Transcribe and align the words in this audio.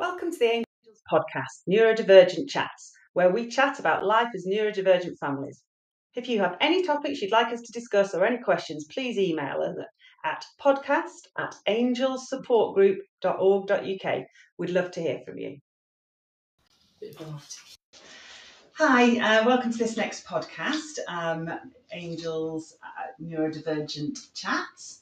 Welcome 0.00 0.32
to 0.32 0.38
the 0.38 0.46
Angels 0.46 1.02
podcast, 1.12 1.68
Neurodivergent 1.68 2.48
Chats, 2.48 2.92
where 3.12 3.28
we 3.28 3.48
chat 3.48 3.78
about 3.78 4.02
life 4.02 4.28
as 4.34 4.46
neurodivergent 4.46 5.18
families. 5.20 5.62
If 6.14 6.26
you 6.26 6.40
have 6.40 6.56
any 6.58 6.82
topics 6.82 7.20
you'd 7.20 7.32
like 7.32 7.52
us 7.52 7.60
to 7.60 7.72
discuss 7.72 8.14
or 8.14 8.24
any 8.24 8.38
questions, 8.38 8.86
please 8.90 9.18
email 9.18 9.60
us 9.60 9.76
at 10.24 10.46
podcast 10.58 11.28
at 11.36 11.54
angelssupportgroup.org.uk. 11.68 14.24
We'd 14.56 14.70
love 14.70 14.90
to 14.92 15.02
hear 15.02 15.20
from 15.26 15.36
you. 15.36 15.58
Hi, 18.78 19.18
uh, 19.18 19.44
welcome 19.44 19.70
to 19.70 19.78
this 19.78 19.98
next 19.98 20.24
podcast, 20.24 20.98
um, 21.08 21.50
Angels 21.92 22.74
uh, 22.82 23.08
Neurodivergent 23.22 24.32
Chats. 24.32 24.99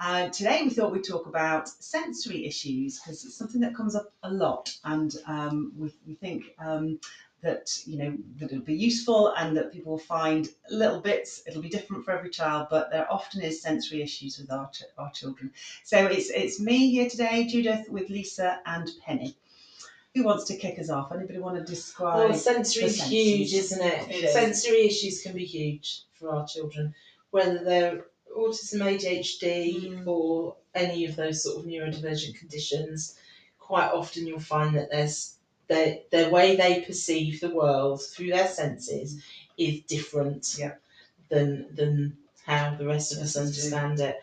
Uh, 0.00 0.30
today 0.30 0.62
we 0.64 0.70
thought 0.70 0.92
we'd 0.92 1.04
talk 1.04 1.26
about 1.26 1.68
sensory 1.68 2.46
issues 2.46 2.98
because 2.98 3.22
it's 3.22 3.36
something 3.36 3.60
that 3.60 3.74
comes 3.76 3.94
up 3.94 4.10
a 4.22 4.30
lot 4.30 4.74
and 4.84 5.16
um, 5.26 5.72
we, 5.76 5.92
we 6.06 6.14
think 6.14 6.54
um, 6.58 6.98
that 7.42 7.70
you 7.86 7.98
know 7.98 8.16
that 8.38 8.50
it'll 8.50 8.64
be 8.64 8.74
useful 8.74 9.34
and 9.36 9.54
that 9.54 9.70
people 9.70 9.92
will 9.92 9.98
find 9.98 10.48
little 10.70 11.00
bits 11.00 11.42
it'll 11.46 11.60
be 11.60 11.68
different 11.68 12.02
for 12.02 12.12
every 12.12 12.30
child 12.30 12.66
but 12.70 12.90
there 12.90 13.12
often 13.12 13.42
is 13.42 13.60
sensory 13.60 14.00
issues 14.00 14.38
with 14.38 14.50
our, 14.50 14.70
ch- 14.70 14.84
our 14.96 15.10
children 15.12 15.50
so 15.84 16.06
it's 16.06 16.30
it's 16.30 16.58
me 16.58 16.90
here 16.90 17.08
today 17.08 17.46
judith 17.46 17.86
with 17.90 18.08
lisa 18.08 18.60
and 18.64 18.88
penny 19.04 19.36
who 20.14 20.24
wants 20.24 20.44
to 20.44 20.56
kick 20.56 20.78
us 20.78 20.88
off 20.88 21.12
anybody 21.12 21.38
want 21.38 21.56
to 21.56 21.64
describe 21.64 22.30
Well, 22.30 22.34
sensory 22.34 22.84
is 22.84 23.02
huge, 23.02 23.52
isn't 23.52 23.84
it? 23.84 24.08
It 24.08 24.24
is. 24.24 24.32
Sensory 24.32 24.86
issues 24.86 25.22
can 25.22 25.34
be 25.34 25.44
huge 25.44 26.02
for 26.14 26.34
our 26.34 26.46
children, 26.46 26.94
whether 27.30 27.62
they're 27.62 28.04
autism, 28.36 28.80
ADHD, 28.82 29.88
Mm. 29.90 30.06
or 30.06 30.56
any 30.74 31.04
of 31.04 31.16
those 31.16 31.42
sort 31.42 31.58
of 31.58 31.64
neurodivergent 31.66 32.36
conditions. 32.36 33.16
Quite 33.58 33.90
often, 33.90 34.26
you'll 34.26 34.40
find 34.40 34.76
that 34.76 34.90
there's 34.90 35.34
their 35.68 36.00
their 36.10 36.30
way 36.30 36.56
they 36.56 36.80
perceive 36.82 37.40
the 37.40 37.54
world 37.54 38.02
through 38.04 38.30
their 38.30 38.48
senses 38.48 39.22
is 39.56 39.80
different 39.82 40.56
Yeah. 40.58 40.74
than 41.28 41.74
than 41.74 42.16
how 42.44 42.74
the 42.74 42.86
rest 42.86 43.12
of 43.12 43.18
us 43.18 43.36
understand 43.36 44.00
it. 44.00 44.20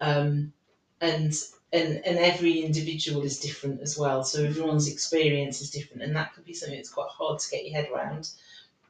Um, 0.00 0.52
and 1.00 1.32
and 1.72 2.04
and 2.04 2.18
every 2.18 2.60
individual 2.60 3.22
is 3.22 3.38
different 3.38 3.80
as 3.80 3.96
well. 3.96 4.24
So 4.24 4.44
everyone's 4.44 4.88
experience 4.88 5.60
is 5.62 5.70
different, 5.70 6.02
and 6.02 6.14
that 6.16 6.34
could 6.34 6.44
be 6.44 6.52
something 6.54 6.76
that's 6.76 6.90
quite 6.90 7.08
hard 7.08 7.38
to 7.40 7.50
get 7.50 7.64
your 7.64 7.74
head 7.74 7.90
around. 7.90 8.30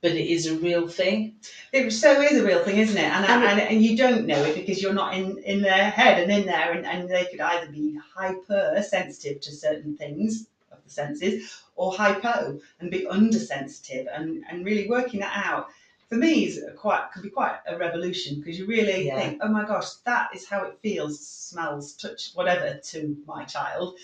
But 0.03 0.13
it 0.13 0.29
is 0.33 0.47
a 0.47 0.55
real 0.57 0.89
thing. 0.89 1.37
It 1.73 1.91
so 1.91 2.23
is 2.23 2.39
a 2.41 2.45
real 2.47 2.65
thing, 2.65 2.79
isn't 2.79 2.97
it? 2.97 3.05
And, 3.05 3.27
And 3.27 3.45
and, 3.45 3.61
and 3.61 3.83
you 3.85 3.97
don't 3.97 4.27
know 4.27 4.43
it 4.45 4.55
because 4.55 4.81
you're 4.83 4.95
not 4.95 5.15
in, 5.15 5.37
in 5.39 5.61
their 5.61 5.91
head 5.91 6.23
and 6.23 6.33
in 6.33 6.47
there, 6.47 6.73
and, 6.73 6.87
and 6.87 7.09
they 7.09 7.27
could 7.27 7.41
either 7.41 7.71
be 7.71 7.99
hypersensitive 8.15 9.41
to 9.43 9.53
certain 9.53 9.97
things 9.97 10.47
of 10.73 10.79
the 10.85 10.91
senses 10.91 11.63
or 11.77 11.93
hypo 11.93 12.59
and 12.81 12.91
be 12.91 13.07
undersensitive 13.07 14.07
and, 14.15 14.43
and 14.51 14.65
really 14.65 14.89
working 14.89 15.21
that 15.21 15.47
out. 15.47 15.69
For 16.09 16.17
me, 16.17 16.47
is 16.47 16.65
quite 16.77 17.09
could 17.13 17.23
be 17.23 17.29
quite 17.31 17.59
a 17.69 17.77
revolution 17.79 18.41
because 18.41 18.59
you 18.59 18.67
really 18.67 19.07
Yeah. 19.07 19.21
think, 19.21 19.41
oh 19.43 19.49
my 19.49 19.65
gosh, 19.65 19.91
that 20.07 20.31
is 20.35 20.49
how 20.49 20.65
it 20.65 20.79
feels, 20.83 21.21
smells, 21.25 21.93
touch, 21.95 22.31
whatever 22.35 22.81
to 22.85 23.17
my 23.27 23.45
child, 23.45 23.97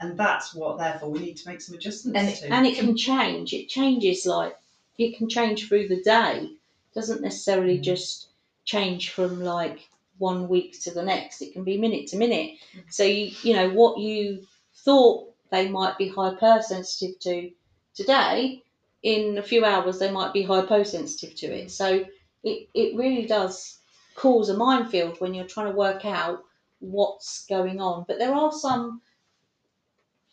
and 0.00 0.18
that's 0.18 0.52
what. 0.54 0.78
Therefore, 0.78 1.10
we 1.10 1.20
need 1.20 1.36
to 1.38 1.48
make 1.48 1.60
some 1.62 1.74
adjustments 1.76 2.18
And 2.18 2.28
it- 2.28 2.36
to. 2.40 2.52
and 2.52 2.66
it 2.66 2.76
can 2.76 2.96
change. 2.96 3.54
It 3.54 3.68
changes 3.68 4.26
like 4.26 4.56
it 4.98 5.16
can 5.16 5.28
change 5.28 5.68
through 5.68 5.88
the 5.88 6.02
day. 6.02 6.40
It 6.44 6.94
doesn't 6.94 7.22
necessarily 7.22 7.78
Mm. 7.78 7.82
just 7.82 8.28
change 8.64 9.10
from 9.10 9.40
like 9.42 9.88
one 10.18 10.48
week 10.48 10.80
to 10.82 10.90
the 10.92 11.02
next. 11.02 11.42
It 11.42 11.52
can 11.52 11.64
be 11.64 11.76
minute 11.78 12.06
to 12.08 12.16
minute. 12.16 12.58
So 12.90 13.02
you 13.04 13.32
you 13.42 13.54
know 13.54 13.70
what 13.70 13.98
you 13.98 14.46
thought 14.76 15.30
they 15.50 15.68
might 15.68 15.98
be 15.98 16.08
hypersensitive 16.08 17.18
to 17.20 17.50
today, 17.94 18.62
in 19.02 19.38
a 19.38 19.42
few 19.42 19.64
hours 19.64 19.98
they 19.98 20.10
might 20.10 20.32
be 20.32 20.42
hyposensitive 20.42 21.34
to 21.36 21.46
it. 21.46 21.70
So 21.70 22.04
it, 22.42 22.68
it 22.74 22.96
really 22.96 23.26
does 23.26 23.78
cause 24.14 24.48
a 24.48 24.56
minefield 24.56 25.20
when 25.20 25.34
you're 25.34 25.46
trying 25.46 25.70
to 25.70 25.76
work 25.76 26.04
out 26.04 26.44
what's 26.80 27.46
going 27.46 27.80
on. 27.80 28.04
But 28.06 28.18
there 28.18 28.34
are 28.34 28.52
some 28.52 29.00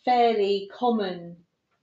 fairly 0.04 0.70
common 0.72 1.36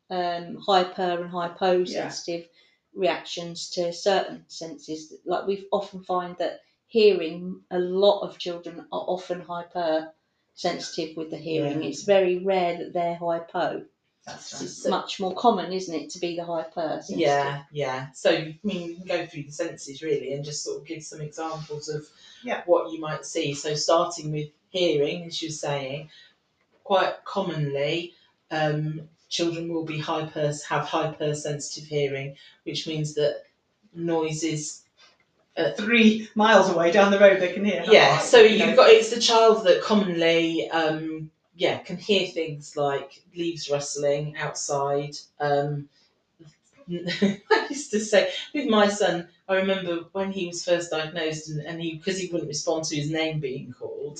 um, 0.09 0.57
hyper 0.57 1.21
and 1.21 1.29
hyposensitive 1.29 2.47
reactions 2.95 3.69
to 3.71 3.93
certain 3.93 4.45
senses. 4.47 5.13
Like 5.25 5.47
we 5.47 5.67
often 5.71 6.03
find 6.03 6.35
that 6.37 6.61
hearing, 6.87 7.61
a 7.71 7.79
lot 7.79 8.21
of 8.21 8.37
children 8.39 8.79
are 8.91 9.05
often 9.07 9.41
hypersensitive 9.41 11.15
with 11.15 11.29
the 11.31 11.37
hearing. 11.37 11.81
Yeah. 11.83 11.89
It's 11.89 12.03
very 12.03 12.39
rare 12.43 12.77
that 12.77 12.93
they're 12.93 13.15
hypo. 13.15 13.85
that's 14.25 14.53
right. 14.53 14.63
It's 14.63 14.87
much 14.87 15.19
more 15.19 15.33
common, 15.35 15.71
isn't 15.71 15.93
it, 15.93 16.09
to 16.11 16.19
be 16.19 16.35
the 16.35 16.45
hypersensitive? 16.45 17.19
Yeah, 17.19 17.63
yeah. 17.71 18.07
So 18.13 18.31
I 18.31 18.59
mean, 18.63 18.89
you 18.89 18.95
can 18.95 19.05
go 19.05 19.25
through 19.25 19.43
the 19.43 19.51
senses 19.51 20.01
really, 20.01 20.33
and 20.33 20.43
just 20.43 20.63
sort 20.63 20.81
of 20.81 20.87
give 20.87 21.03
some 21.03 21.21
examples 21.21 21.89
of 21.89 22.05
Yeah. 22.43 22.63
what 22.65 22.91
you 22.91 22.99
might 22.99 23.25
see. 23.25 23.53
So 23.53 23.75
starting 23.75 24.31
with 24.31 24.49
hearing, 24.69 25.25
as 25.25 25.41
you're 25.41 25.51
saying, 25.51 26.09
quite 26.83 27.23
commonly, 27.23 28.13
um, 28.51 29.07
children 29.29 29.71
will 29.71 29.85
be 29.85 29.99
hyper 29.99 30.51
have 30.67 30.85
hypersensitive 30.85 31.87
hearing, 31.87 32.35
which 32.63 32.87
means 32.87 33.13
that 33.15 33.43
noises 33.93 34.83
Three 35.75 36.29
miles 36.35 36.69
away 36.69 36.91
down 36.91 37.11
the 37.11 37.19
road, 37.19 37.41
they 37.41 37.51
can 37.51 37.65
hear. 37.65 37.83
yeah 37.89 38.19
so 38.19 38.39
you 38.39 38.65
you've 38.65 38.77
got 38.77 38.89
it's 38.89 39.13
the 39.13 39.19
child 39.19 39.65
that 39.65 39.81
commonly 39.81 40.69
um 40.71 41.29
yeah 41.55 41.79
can 41.79 41.97
hear 41.97 42.27
things 42.27 42.77
like 42.77 43.21
leaves 43.35 43.69
rustling 43.69 44.37
outside 44.37 45.15
um 45.41 45.89
i 46.89 47.67
used 47.69 47.91
to 47.91 47.99
say 47.99 48.31
with 48.53 48.67
my 48.69 48.87
son 48.87 49.27
i 49.49 49.55
remember 49.55 50.05
when 50.13 50.31
he 50.31 50.47
was 50.47 50.63
first 50.63 50.91
diagnosed 50.91 51.49
and, 51.49 51.61
and 51.65 51.81
he 51.81 51.95
because 51.95 52.17
he 52.17 52.27
wouldn't 52.27 52.47
respond 52.47 52.85
to 52.85 52.95
his 52.95 53.11
name 53.11 53.39
being 53.39 53.73
called 53.77 54.19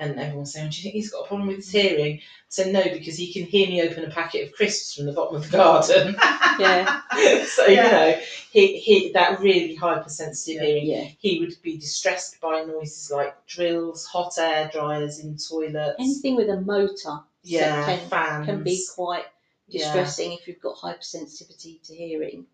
and 0.00 0.18
everyone 0.18 0.40
was 0.40 0.52
saying 0.52 0.70
do 0.70 0.76
you 0.78 0.82
think 0.82 0.94
he's 0.94 1.10
got 1.10 1.24
a 1.24 1.28
problem 1.28 1.48
with 1.48 1.56
his 1.58 1.70
hearing 1.70 2.16
I 2.18 2.20
said 2.48 2.72
no 2.72 2.82
because 2.82 3.16
he 3.16 3.32
can 3.32 3.44
hear 3.44 3.68
me 3.68 3.82
open 3.82 4.04
a 4.04 4.10
packet 4.10 4.48
of 4.48 4.52
crisps 4.54 4.94
from 4.94 5.06
the 5.06 5.12
bottom 5.12 5.36
of 5.36 5.50
the 5.50 5.56
garden 5.56 6.16
Yeah, 6.58 7.00
so 7.46 7.66
Yeah. 7.66 7.86
you 7.86 7.92
know 7.92 8.20
he, 8.50 8.78
he 8.78 9.12
that 9.12 9.40
really 9.40 9.74
hypersensitive 9.76 10.60
Yeah. 10.62 10.66
hearing 10.68 10.86
yeah. 10.86 11.08
he 11.18 11.38
would 11.40 11.54
be 11.62 11.76
distressed 11.78 12.40
by 12.40 12.64
noises 12.64 13.10
like 13.10 13.34
drills, 13.46 14.04
hot 14.06 14.32
air 14.38 14.68
dryers 14.72 15.20
in 15.20 15.36
toilets. 15.36 15.96
Anything 15.98 16.36
with 16.36 16.48
a 16.50 16.60
motor 16.60 17.20
yeah, 17.42 17.84
can, 17.86 18.08
fans. 18.08 18.46
can 18.46 18.62
be 18.62 18.84
quite 18.94 19.24
Yeah. 19.68 19.84
distressing 19.84 20.32
if 20.32 20.46
you've 20.48 20.60
got 20.60 20.76
hypersensitivity 20.76 21.80
to 21.86 21.94
hearing. 21.94 22.46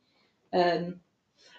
Um, 0.53 1.01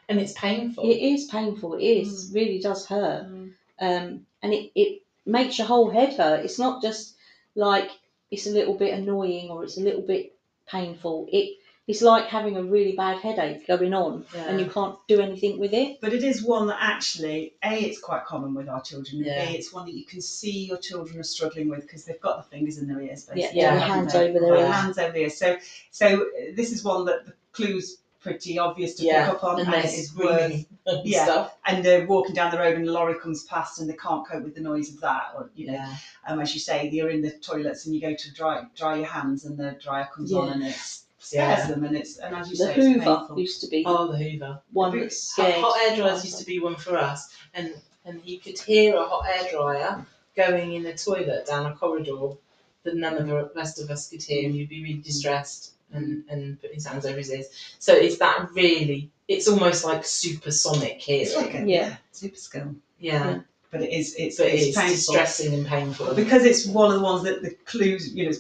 and 0.10 0.20
it's 0.20 0.34
painful. 0.34 0.90
It 0.90 0.98
is 0.98 1.26
painful. 1.26 1.74
It 1.74 1.84
is 1.84 2.32
Mm. 2.32 2.36
really 2.36 2.60
does 2.60 2.86
hurt, 2.86 3.26
Mm. 3.28 3.54
um, 3.80 4.26
and 4.42 4.54
it, 4.54 4.72
it 4.76 5.02
makes 5.28 5.58
your 5.58 5.68
whole 5.68 5.90
head 5.90 6.14
hurt. 6.14 6.46
It's 6.46 6.60
not 6.60 6.82
just 6.82 7.16
like 7.56 7.90
it's 8.32 8.48
a 8.48 8.52
little 8.52 8.76
bit 8.76 8.94
annoying 8.94 9.50
or 9.50 9.64
it's 9.64 9.78
a 9.78 9.82
little 9.82 10.02
bit 10.02 10.36
painful. 10.68 11.28
It 11.32 11.58
it's 11.88 12.02
like 12.02 12.26
having 12.26 12.58
a 12.58 12.64
really 12.64 12.98
bad 12.98 13.20
headache 13.20 13.66
going 13.66 13.94
on, 13.94 14.26
and 14.36 14.60
you 14.60 14.70
can't 14.70 14.98
do 15.08 15.22
anything 15.22 15.58
with 15.58 15.72
it. 15.72 16.02
But 16.02 16.12
it 16.12 16.22
is 16.22 16.44
one 16.44 16.68
that 16.68 16.80
actually, 16.82 17.54
A, 17.64 17.80
it's 17.80 18.02
quite 18.02 18.26
common 18.26 18.54
with 18.54 18.68
our 18.68 18.82
children, 18.82 19.20
and 19.20 19.26
Yeah. 19.26 19.50
B, 19.50 19.56
it's 19.56 19.72
one 19.72 19.86
that 19.86 19.94
you 19.94 20.04
can 20.04 20.20
see 20.20 20.66
your 20.66 20.80
children 20.80 21.18
are 21.18 21.24
struggling 21.24 21.70
with 21.70 21.84
because 21.84 22.04
they've 22.04 22.20
got 22.20 22.44
the 22.44 22.50
fingers 22.50 22.78
in 22.78 22.90
their 22.90 23.00
ears, 23.00 23.24
basically. 23.24 23.62
Yeah, 23.62 23.76
Yeah. 23.76 23.80
hands 23.80 24.16
over 24.16 24.38
their 24.38 24.56
ears. 24.58 24.76
hands 24.76 24.98
over 24.98 25.14
their 25.14 25.22
ears. 25.22 25.38
So, 25.38 25.58
so 25.92 26.24
uh, 26.24 26.52
this 26.58 26.74
is 26.74 26.84
one 26.84 27.06
that 27.06 27.26
the 27.26 27.34
clue's 27.54 28.00
pretty 28.28 28.60
obvious 28.60 28.94
to 28.96 29.04
yeah, 29.04 29.26
pick 29.26 29.36
up 29.36 29.44
on, 29.44 29.60
and 29.62 29.74
and, 29.74 29.86
it 29.86 29.94
is 29.94 30.14
worth. 30.16 30.66
and 30.86 31.02
yeah. 31.06 31.24
stuff. 31.24 31.58
And 31.66 31.84
they're 31.84 32.06
walking 32.06 32.36
down 32.36 32.52
the 32.52 32.58
road, 32.60 32.76
and 32.78 32.88
a 32.88 32.92
lorry 32.92 33.16
comes 33.20 33.44
past, 33.46 33.80
and 33.80 33.90
they 33.90 33.96
can't 33.96 34.28
cope 34.28 34.44
with 34.44 34.56
the 34.56 34.62
noise 34.62 34.94
of 34.94 35.00
that, 35.02 35.32
or 35.36 35.50
you 35.56 35.68
know, 35.68 35.74
Yeah, 35.74 35.96
um, 36.28 36.40
as 36.40 36.54
you 36.54 36.60
say, 36.60 36.90
you're 36.90 37.10
in 37.10 37.22
the 37.22 37.32
toilets 37.32 37.86
and 37.86 37.96
you 37.96 38.02
go 38.02 38.14
to 38.14 38.34
dry 38.34 38.64
dry 38.76 38.98
your 38.98 39.08
hands, 39.08 39.46
and 39.46 39.58
the 39.58 39.78
dryer 39.82 40.08
comes 40.14 40.34
on, 40.34 40.50
and 40.54 40.64
it 40.64 40.76
scares 41.20 41.60
yeah. 41.60 41.68
them, 41.68 41.84
and 41.84 41.96
it's 41.96 42.18
and 42.18 42.36
as 42.36 42.50
you 42.52 42.58
The 42.58 42.66
say, 42.66 42.74
Hoover 42.76 42.96
it's 42.98 43.06
painful. 43.06 43.40
used 43.40 43.62
to 43.62 43.68
be 43.68 43.84
Oh, 43.86 44.12
the 44.12 44.18
Hoover. 44.18 44.62
one 44.72 44.92
Hoover- 44.92 45.06
that 45.06 45.14
scared. 45.14 45.56
Hot, 45.56 45.74
hot 45.78 45.90
air 45.90 45.96
dryers 45.98 46.24
used 46.24 46.40
to 46.40 46.46
be 46.46 46.60
one 46.60 46.76
for 46.76 46.98
us, 46.98 47.36
and 47.54 47.74
and 48.06 48.22
you 48.26 48.40
could 48.40 48.60
hear 48.60 48.96
a 48.96 49.06
hot 49.06 49.26
air 49.28 49.48
dryer 49.52 50.06
going 50.36 50.74
in 50.74 50.86
a 50.86 50.96
toilet 50.96 51.46
down 51.48 51.66
a 51.66 51.76
corridor 51.76 52.36
that 52.84 52.96
none 52.96 53.18
of 53.18 53.28
the 53.28 53.52
rest 53.56 53.82
of 53.82 53.90
us 53.90 54.10
could 54.10 54.24
hear, 54.24 54.46
and 54.46 54.56
you'd 54.56 54.70
be 54.70 54.82
really 54.84 55.02
distressed 55.02 55.74
and 55.94 56.24
and 56.30 56.60
put 56.62 56.74
his 56.74 56.86
hands 56.86 57.06
over 57.06 57.18
his 57.18 57.32
ears. 57.32 57.48
So 57.80 57.94
it's 57.94 58.18
that 58.18 58.50
really. 58.54 59.10
It's 59.28 59.48
almost 59.48 59.84
like 59.84 60.06
supersonic 60.06 61.02
hearing. 61.02 61.22
It's 61.24 61.36
like 61.36 61.54
a 61.54 61.66
Yeah. 61.66 61.96
super 62.12 62.38
skill, 62.38 62.76
yeah, 63.00 63.14
Yeah. 63.32 63.40
but 63.72 63.82
it 63.82 63.92
is 63.92 64.16
it's 64.18 64.38
but 64.38 64.48
it's 64.48 64.68
it's 64.68 64.78
painful. 64.78 64.96
distressing 64.96 65.54
and 65.54 65.66
painful. 65.68 66.14
because 66.14 66.44
it's 66.46 66.66
one 66.66 66.90
of 66.92 66.98
the 66.98 67.04
ones 67.04 67.24
that 67.24 67.42
the 67.42 67.52
clues 67.66 68.14
you 68.14 68.30
know 68.30 68.36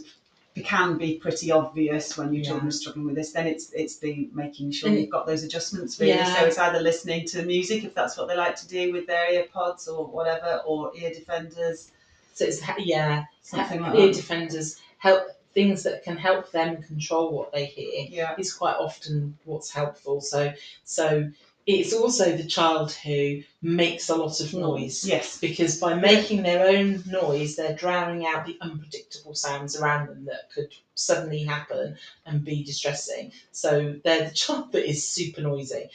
can 0.63 0.97
be 0.97 1.15
pretty 1.19 1.51
obvious 1.51 2.17
when 2.17 2.33
your 2.33 2.41
Yeah. 2.41 2.49
children 2.49 2.67
are 2.69 2.71
struggling 2.71 3.05
with 3.05 3.15
this 3.15 3.31
then 3.31 3.45
it's 3.45 3.71
it's 3.73 3.97
the 3.99 4.27
making 4.33 4.71
sure 4.71 4.89
And- 4.89 4.97
you've 4.99 5.09
got 5.11 5.27
those 5.27 5.43
adjustments 5.43 5.99
really 5.99 6.13
Yeah. 6.13 6.33
so 6.39 6.45
it's 6.47 6.57
either 6.57 6.79
listening 6.79 7.25
to 7.27 7.43
music 7.43 7.83
if 7.83 7.93
that's 7.93 8.17
what 8.17 8.27
they 8.27 8.35
like 8.35 8.55
to 8.61 8.67
do 8.67 8.91
with 8.91 9.05
their 9.05 9.31
ear 9.31 9.45
pods 9.53 9.87
or 9.87 10.05
whatever 10.07 10.61
or 10.65 10.91
ear 10.97 11.11
defenders 11.13 11.91
So 12.33 12.45
it's 12.45 12.61
yeah, 12.79 13.25
something 13.43 13.81
like 13.81 13.95
ear 13.99 14.07
that 14.07 14.15
defenders 14.15 14.77
help 14.99 15.27
things 15.57 15.81
that 15.81 16.03
can 16.03 16.15
help 16.15 16.51
them 16.51 16.83
control 16.83 17.31
what 17.31 17.51
they 17.51 17.65
hear 17.65 18.05
Yeah. 18.11 18.35
is 18.37 18.53
quite 18.53 18.75
often 18.75 19.35
what's 19.45 19.71
helpful. 19.71 20.21
So 20.21 20.53
so 20.83 21.31
it's 21.65 21.93
also 21.93 22.37
the 22.37 22.45
child 22.45 22.91
who 22.91 23.41
makes 23.63 24.07
a 24.09 24.15
lot 24.15 24.39
of 24.39 24.53
noise 24.53 25.03
Yes. 25.03 25.39
because 25.39 25.79
by 25.79 25.95
making 25.95 26.43
their 26.43 26.67
own 26.67 27.03
noise, 27.07 27.55
they're 27.55 27.75
drowning 27.75 28.27
out 28.27 28.45
the 28.45 28.57
unpredictable 28.61 29.33
sounds 29.33 29.75
around 29.75 30.09
them 30.09 30.25
that 30.25 30.51
could 30.53 30.71
suddenly 30.93 31.43
happen 31.43 31.97
and 32.27 32.45
be 32.45 32.63
distressing. 32.63 33.31
So 33.51 33.95
they're 34.03 34.25
the 34.29 34.35
child 34.43 34.71
that 34.73 34.87
is 34.87 35.09
super 35.09 35.41
noisy. 35.41 35.89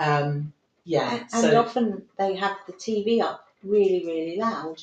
Um, 0.00 0.52
yeah. 0.84 1.22
And, 1.32 1.44
and 1.46 1.56
often 1.56 2.02
they 2.18 2.34
have 2.34 2.56
the 2.66 2.72
TV 2.72 3.20
up 3.22 3.46
really, 3.62 4.04
really 4.04 4.36
loud 4.38 4.82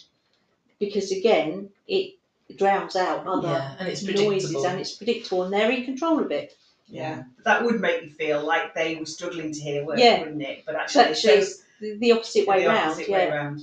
because 0.79 1.11
again, 1.11 1.69
it 1.87 2.15
drowns 2.57 2.95
out 2.95 3.25
other 3.27 3.47
yeah, 3.49 3.75
and 3.79 3.87
it's 3.87 4.03
noises 4.03 4.63
and 4.63 4.79
it's 4.79 4.93
predictable 4.93 5.43
and 5.43 5.53
they're 5.53 5.71
in 5.71 5.85
control 5.85 6.19
of 6.19 6.31
it. 6.31 6.57
Yeah. 6.87 7.23
That 7.45 7.63
would 7.63 7.79
make 7.79 8.03
you 8.03 8.09
feel 8.09 8.45
like 8.45 8.73
they 8.73 8.95
were 8.95 9.05
struggling 9.05 9.53
to 9.53 9.59
hear 9.59 9.85
words, 9.85 10.01
Yeah. 10.01 10.19
wouldn't 10.19 10.41
it? 10.41 10.63
But 10.65 10.73
So 10.75 10.79
actually, 11.01 11.03
actually, 11.05 11.33
it's 11.33 11.49
it's 11.51 11.63
the, 11.79 11.97
the 11.97 12.11
opposite 12.11 12.47
way 12.47 12.61
the 12.63 12.67
round. 12.69 12.91
opposite 12.91 13.09
yeah. 13.09 13.17
way 13.17 13.29
round. 13.31 13.61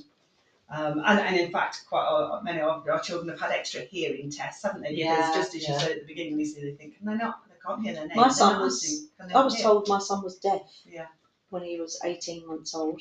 Um, 0.70 1.02
and, 1.06 1.20
and 1.20 1.37
in 1.37 1.50
fact, 1.50 1.85
quite 1.88 2.06
a, 2.06 2.43
many 2.43 2.61
of 2.61 2.87
our 2.88 3.00
children 3.00 3.29
have 3.31 3.40
had 3.40 3.52
extra 3.52 3.82
hearing 3.82 4.31
tests, 4.31 4.62
haven't 4.62 4.82
they? 4.82 4.91
Because 4.94 5.05
Yeah, 5.06 5.32
just 5.34 5.55
as 5.55 5.67
you 5.67 5.73
yeah. 5.75 5.79
said 5.79 5.91
at 5.93 6.00
the 6.00 6.06
beginning, 6.06 6.37
Lucy, 6.37 6.61
they 6.61 6.73
think, 6.73 6.96
can 6.99 7.06
they 7.06 7.14
not? 7.17 7.41
They 7.49 7.55
can't 7.67 7.82
hear 7.82 7.94
their 7.94 8.06
name. 8.06 8.17
My 8.17 8.29
son 8.29 8.61
was- 8.61 8.82
answering. 8.82 9.08
Can 9.19 9.29
they 9.29 9.34
I 9.34 9.44
was 9.44 9.55
hear?" 9.55 9.62
told 9.64 9.88
my 9.88 9.99
son 9.99 10.23
was 10.23 10.37
deaf 10.37 10.62
Yeah. 10.87 11.06
when 11.50 11.62
he 11.62 11.81
was 11.81 11.99
18 12.05 12.46
months 12.46 12.75
old 12.75 13.00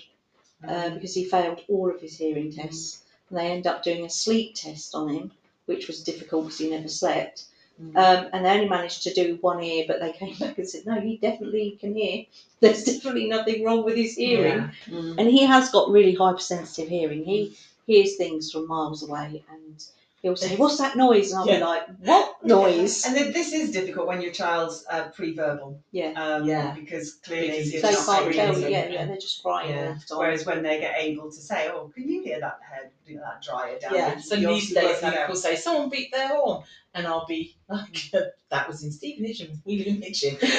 uh, 0.66 0.72
Um, 0.72 0.94
because 0.96 1.14
he 1.14 1.26
failed 1.26 1.62
all 1.70 1.90
of 1.90 2.00
his 2.02 2.18
hearing 2.18 2.52
tests. 2.54 3.04
And 3.30 3.38
they 3.38 3.48
end 3.52 3.68
up 3.68 3.84
doing 3.84 4.06
a 4.06 4.10
sleep 4.10 4.56
test 4.56 4.96
on 4.96 5.10
him, 5.10 5.32
which 5.68 5.88
was 5.88 6.04
difficult 6.04 6.46
because 6.46 6.60
he 6.60 6.70
never 6.70 6.88
slept. 6.88 7.46
Mm. 7.82 7.96
Um, 7.96 8.30
and 8.34 8.46
they 8.46 8.50
only 8.50 8.70
managed 8.70 9.04
to 9.04 9.14
do 9.14 9.38
one 9.42 9.64
ear, 9.64 9.86
but 9.88 10.00
they 10.00 10.12
came 10.12 10.36
back 10.40 10.58
and 10.58 10.68
said, 10.68 10.86
no, 10.86 11.00
he 11.00 11.18
definitely 11.18 11.78
can 11.80 11.96
hear. 11.96 12.26
There's 12.60 12.84
definitely 12.84 13.28
nothing 13.28 13.64
wrong 13.64 13.86
with 13.86 13.96
his 13.96 14.16
hearing. 14.16 14.58
Yeah. 14.58 14.72
Mm. 14.88 15.16
And 15.20 15.30
he 15.30 15.46
has 15.46 15.70
got 15.70 15.92
really 15.92 16.16
hypersensitive 16.16 16.90
hearing. 16.90 17.24
He 17.24 17.56
hears 17.86 18.16
things 18.16 18.52
from 18.52 18.68
miles 18.68 19.08
away 19.08 19.44
and 19.52 19.86
he'll 20.22 20.36
say, 20.36 20.56
What's 20.56 20.78
that 20.78 20.96
noise? 20.98 21.32
And 21.32 21.40
I'll 21.42 21.48
Yeah. 21.48 21.58
be 21.60 21.64
like, 21.64 21.84
What 22.00 22.46
noise? 22.46 23.06
And 23.06 23.16
then 23.16 23.32
this 23.34 23.54
is 23.54 23.72
difficult 23.72 24.08
when 24.08 24.22
your 24.22 24.32
child's 24.32 24.86
uh, 24.90 25.10
pre-verbal. 25.10 25.80
Yeah. 25.92 26.12
Um, 26.16 26.46
Yeah. 26.46 26.74
Because 26.74 27.14
clearly 27.16 27.48
Because 27.50 27.74
you're 27.74 27.82
They 27.82 27.92
not 27.92 28.06
can't 28.06 28.08
saying 28.08 28.34
tell 28.34 28.48
you, 28.48 28.52
anything. 28.66 28.72
yeah, 28.72 29.00
yeah, 29.02 29.06
they're 29.06 29.18
just 29.18 29.44
crying 29.44 29.70
Yeah. 29.72 29.88
all 29.90 29.94
the 29.94 30.00
time. 30.06 30.18
Whereas 30.20 30.46
when 30.46 30.64
they 30.64 30.80
get 30.80 30.96
able 30.98 31.30
to 31.32 31.38
say, 31.42 31.70
"Oh, 31.72 31.92
can 31.94 32.08
you 32.10 32.22
hear 32.24 32.40
that 32.40 32.60
head, 32.70 32.92
you 33.06 33.16
know, 33.16 33.22
that 33.24 33.42
dryer 33.42 33.78
down?" 33.80 33.94
Yeah, 33.96 34.18
so 34.20 34.36
You 34.36 34.48
these 34.48 34.74
days 34.74 34.84
work 34.84 35.02
that 35.02 35.12
Luke 35.14 35.22
out. 35.22 35.30
will 35.30 35.36
say, 35.36 35.56
someone 35.56 35.90
beat 35.90 36.12
their 36.12 36.30
horn. 36.30 36.64
And 36.94 37.06
I'll 37.06 37.28
be 37.28 37.56
like, 37.70 38.12
that 38.50 38.68
was 38.68 38.84
in 38.84 38.92
Stephen 38.92 39.24
Hitchens, 39.26 39.60
Wheeling 39.66 40.02
Hitchin. 40.02 40.36
Can 40.38 40.50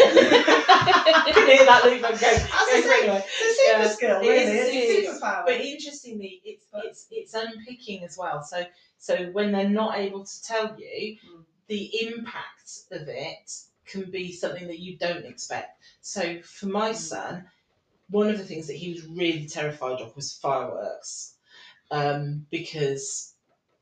hear 1.48 1.64
that 1.66 1.82
Luke 1.84 1.94
and 1.94 2.02
go, 2.02 2.08
That's 2.18 2.46
go 2.46 2.76
the 2.76 2.82
thing. 2.82 3.02
anyway. 3.02 3.24
It's 3.40 3.58
a 3.58 3.64
super 3.64 3.82
Yeah, 3.82 3.88
skill, 3.88 4.20
really. 4.20 4.36
is, 4.36 4.48
It's 4.50 4.68
it 4.68 4.74
a 5.08 5.10
is. 5.10 5.20
superpower. 5.20 5.44
But 5.46 5.60
interestingly, 5.60 6.40
it's 6.44 6.66
But- 6.72 6.84
it's 6.84 7.06
it's 7.10 7.34
unpicking 7.34 8.04
as 8.04 8.16
well. 8.16 8.42
So 8.42 8.64
so 8.98 9.26
when 9.32 9.52
they're 9.52 9.68
not 9.68 9.96
able 9.98 10.24
to 10.24 10.42
tell 10.42 10.76
you, 10.78 11.16
Mm. 11.24 11.44
the 11.68 12.08
impact 12.08 12.80
of 12.90 13.08
it 13.08 13.52
can 13.86 14.10
be 14.10 14.32
something 14.32 14.66
that 14.66 14.80
you 14.80 14.96
don't 14.96 15.24
expect. 15.24 15.80
So 16.00 16.40
for 16.42 16.66
my 16.66 16.90
Mm. 16.90 16.96
son, 16.96 17.50
one 18.10 18.28
of 18.28 18.38
the 18.38 18.44
things 18.44 18.66
that 18.66 18.76
he 18.76 18.92
was 18.92 19.04
really 19.06 19.46
terrified 19.46 20.00
of 20.00 20.14
was 20.16 20.32
fireworks, 20.34 21.34
um, 21.90 22.46
because 22.50 23.34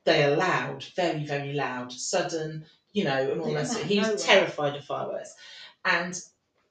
they 0.04 0.24
are 0.24 0.36
loud, 0.36 0.84
very 0.96 1.24
very 1.24 1.52
loud, 1.52 1.92
sudden, 1.92 2.66
you 2.92 3.04
know, 3.04 3.30
and 3.32 3.40
all 3.40 3.52
that. 3.52 3.76
He 3.84 3.98
was 3.98 4.22
terrified 4.22 4.76
of 4.76 4.84
fireworks, 4.84 5.34
and 5.84 6.20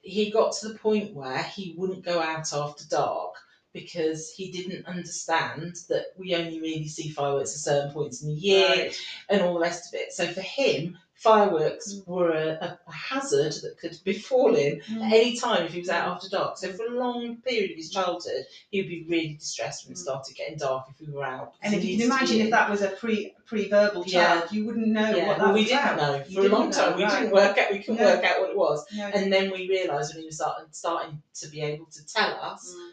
he 0.02 0.30
got 0.30 0.52
to 0.56 0.68
the 0.68 0.78
point 0.78 1.14
where 1.14 1.42
he 1.42 1.74
wouldn't 1.76 2.04
go 2.04 2.20
out 2.20 2.52
after 2.52 2.84
dark 2.88 3.35
because 3.80 4.30
he 4.36 4.50
didn't 4.50 4.86
understand 4.86 5.76
that 5.90 6.06
we 6.16 6.34
only 6.34 6.58
really 6.60 6.88
see 6.88 7.08
fireworks 7.10 7.52
at 7.54 7.60
certain 7.60 7.92
points 7.92 8.22
in 8.22 8.28
the 8.28 8.40
year 8.50 8.68
Right. 8.68 8.96
and 9.28 9.42
all 9.42 9.54
the 9.54 9.60
rest 9.60 9.82
of 9.92 10.00
it. 10.00 10.12
So 10.12 10.26
for 10.36 10.40
him, 10.40 10.98
fireworks 11.14 11.86
Mm. 11.94 12.06
were 12.06 12.30
a, 12.32 12.48
a, 12.66 12.78
a 12.86 12.92
hazard 12.92 13.54
that 13.62 13.78
could 13.80 13.96
befall 14.04 14.54
him 14.54 14.80
Mm. 14.90 15.02
at 15.06 15.12
any 15.20 15.32
time 15.36 15.64
if 15.64 15.72
he 15.72 15.80
was 15.80 15.88
out 15.88 16.08
after 16.08 16.28
dark. 16.28 16.58
So 16.58 16.72
for 16.74 16.84
a 16.86 16.90
long 17.04 17.36
period 17.48 17.70
of 17.72 17.76
his 17.82 17.90
childhood, 17.90 18.44
he 18.70 18.80
would 18.80 18.88
be 18.96 19.02
really 19.08 19.34
distressed 19.34 19.84
when 19.84 19.92
it 19.92 19.98
Mm. 19.98 20.02
started 20.06 20.36
getting 20.36 20.58
dark 20.58 20.84
if 20.90 20.96
we 21.06 21.12
were 21.12 21.24
out. 21.24 21.54
And 21.62 21.74
if 21.74 21.82
you 21.84 21.96
can 21.96 22.06
imagine 22.06 22.40
if 22.42 22.50
that 22.50 22.68
was 22.70 22.82
a 22.82 22.90
pre 23.00 23.34
pre-verbal 23.46 24.04
Yeah. 24.06 24.40
child, 24.40 24.52
you 24.52 24.66
wouldn't 24.66 24.88
know 24.88 25.10
yeah, 25.16 25.28
what 25.28 25.38
that 25.38 25.44
well, 25.46 25.54
we 25.54 25.60
was 25.60 25.68
didn't 25.70 25.84
about. 25.94 25.96
know 26.02 26.14
You 26.16 26.34
for 26.34 26.40
a 26.40 26.42
didn't 26.42 26.52
long 26.58 26.68
know, 26.70 26.76
time. 26.76 26.96
We 26.96 27.04
right. 27.04 27.20
didn't 27.20 27.32
work 27.40 27.58
out. 27.58 27.72
We 27.72 27.78
couldn't 27.78 27.96
No. 28.04 28.06
work 28.12 28.24
out 28.24 28.40
what 28.40 28.50
it 28.50 28.56
was. 28.56 28.78
No. 29.00 29.06
And 29.14 29.32
then 29.32 29.44
we 29.52 29.60
realised 29.68 30.08
when 30.14 30.22
he 30.22 30.26
was 30.26 30.36
starting, 30.42 30.66
starting 30.72 31.22
to 31.40 31.46
be 31.48 31.60
able 31.62 31.86
to 31.96 32.06
tell 32.06 32.32
us, 32.50 32.74
Mm. 32.76 32.90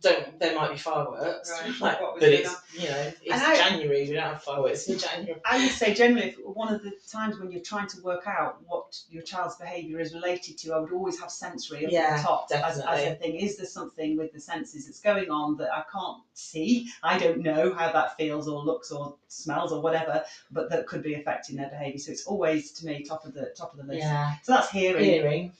Don't 0.00 0.38
there 0.38 0.54
might 0.54 0.70
be 0.72 0.76
fireworks, 0.78 1.50
Right, 1.50 1.80
like, 1.80 1.98
but 2.18 2.22
it's 2.28 2.54
you 2.74 2.88
know 2.88 3.12
it's 3.22 3.42
I- 3.42 3.56
January. 3.56 4.08
We 4.08 4.14
don't 4.14 4.22
have 4.22 4.42
fireworks 4.42 4.88
in 4.88 4.98
January. 4.98 5.40
I 5.44 5.58
would 5.58 5.70
say 5.72 5.94
generally, 5.94 6.28
if 6.28 6.36
one 6.44 6.72
of 6.72 6.82
the 6.82 6.92
times 7.10 7.38
when 7.38 7.50
you're 7.50 7.62
trying 7.62 7.88
to 7.88 8.02
work 8.02 8.26
out 8.26 8.58
what 8.66 8.96
your 9.10 9.22
child's 9.22 9.56
behaviour 9.56 10.00
is 10.00 10.14
related 10.14 10.58
to, 10.58 10.72
I 10.72 10.78
would 10.78 10.92
always 10.92 11.20
have 11.20 11.30
sensory 11.30 11.78
up 11.78 11.84
at 11.84 11.92
Yeah, 11.92 12.16
the 12.16 12.22
top 12.22 12.48
as, 12.52 12.80
as 12.80 13.02
a 13.04 13.14
thing. 13.16 13.36
Is 13.36 13.56
there 13.56 13.66
something 13.66 14.16
with 14.16 14.32
the 14.32 14.40
senses 14.40 14.86
that's 14.86 15.00
going 15.00 15.30
on 15.30 15.56
that 15.58 15.70
I 15.72 15.84
can't 15.92 16.22
see? 16.34 16.88
I 17.02 17.18
don't 17.18 17.40
know 17.40 17.72
how 17.74 17.92
that 17.92 18.16
feels 18.16 18.48
or 18.48 18.62
looks 18.62 18.90
or 18.90 19.16
smells 19.28 19.72
or 19.72 19.80
whatever, 19.80 20.24
but 20.50 20.70
that 20.70 20.86
could 20.86 21.02
be 21.02 21.14
affecting 21.14 21.56
their 21.56 21.68
behaviour. 21.70 21.98
So 21.98 22.12
it's 22.12 22.26
always 22.26 22.72
to 22.72 22.86
me 22.86 23.02
top 23.02 23.24
of 23.24 23.34
the 23.34 23.52
top 23.56 23.72
of 23.72 23.78
the 23.78 23.84
list. 23.84 24.04
Yeah. 24.04 24.34
So 24.42 24.52
that's 24.52 24.70
hearing. 24.70 25.04
hearing. 25.04 25.52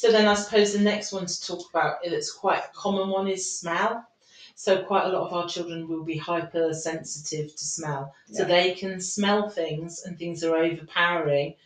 So 0.00 0.10
then 0.10 0.26
I 0.28 0.32
suppose 0.32 0.72
the 0.72 0.78
next 0.78 1.12
one 1.12 1.26
to 1.26 1.46
talk 1.46 1.68
about 1.68 1.98
that's 2.02 2.32
quite 2.32 2.60
a 2.60 2.72
common 2.72 3.10
one 3.10 3.28
is 3.28 3.58
smell. 3.60 4.06
So 4.54 4.82
quite 4.82 5.04
a 5.04 5.10
lot 5.10 5.26
of 5.26 5.34
our 5.34 5.46
children 5.46 5.88
will 5.88 6.04
be 6.04 6.16
hypersensitive 6.16 7.54
to 7.54 7.64
smell. 7.66 8.14
So 8.32 8.44
they 8.44 8.72
can 8.72 8.98
smell 8.98 9.50
things 9.50 10.02
and 10.04 10.18
things 10.18 10.42
are 10.42 10.56
overpowering 10.56 11.56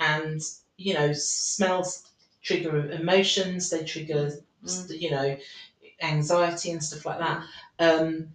and 0.00 0.40
you 0.78 0.94
know, 0.94 1.12
smells 1.12 2.08
trigger 2.40 2.90
emotions, 2.90 3.68
they 3.68 3.84
trigger 3.84 4.32
Mm. 4.64 4.98
you 4.98 5.10
know, 5.10 5.36
anxiety 6.00 6.70
and 6.70 6.82
stuff 6.82 7.04
like 7.04 7.18
that. 7.18 7.44
Um 7.78 8.32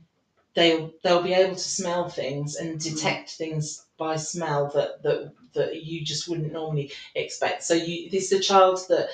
they'll 0.53 0.91
they'll 1.03 1.23
be 1.23 1.33
able 1.33 1.55
to 1.55 1.69
smell 1.79 2.09
things 2.09 2.55
and 2.55 2.79
detect 2.79 3.31
things 3.31 3.85
by 3.97 4.15
smell 4.15 4.69
that, 4.75 5.01
that 5.03 5.31
that 5.53 5.83
you 5.83 6.03
just 6.03 6.27
wouldn't 6.27 6.53
normally 6.53 6.91
expect. 7.15 7.63
So 7.63 7.73
you 7.73 8.09
this 8.09 8.31
is 8.31 8.39
a 8.39 8.43
child 8.43 8.79
that 8.89 9.09